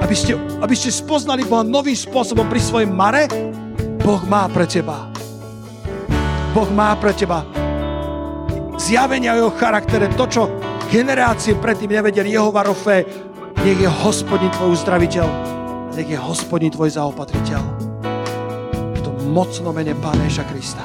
aby 0.06 0.15
ste, 0.15 0.38
aby 0.62 0.76
ste 0.78 0.93
spoznali 0.93 1.41
Boha 1.41 1.65
novým 1.65 1.97
spôsobom 1.97 2.45
pri 2.45 2.62
svojom 2.62 2.93
mare, 2.93 3.26
Boh 4.02 4.21
má 4.30 4.45
pre 4.47 4.69
teba. 4.69 5.10
Boh 6.54 6.69
má 6.69 6.93
pre 7.02 7.17
teba 7.17 7.62
zjavenia 8.82 9.38
o 9.38 9.39
jeho 9.45 9.52
charaktere, 9.54 10.10
to, 10.17 10.26
čo 10.26 10.41
generácie 10.89 11.54
predtým 11.54 11.93
nevedeli, 11.93 12.34
jeho 12.34 12.50
varofé, 12.50 13.06
nech 13.62 13.78
je 13.78 13.88
hospodin 13.88 14.50
tvoj 14.50 14.74
uzdraviteľ, 14.82 15.28
nech 15.93 16.10
je 16.10 16.17
hospodin 16.17 16.74
tvoj 16.74 16.89
zaopatriteľ. 16.97 17.62
V 18.97 19.00
tom 19.06 19.15
mocnom 19.30 19.69
mene 19.69 19.93
Pána 20.02 20.26
Ježa 20.26 20.43
Krista. 20.50 20.82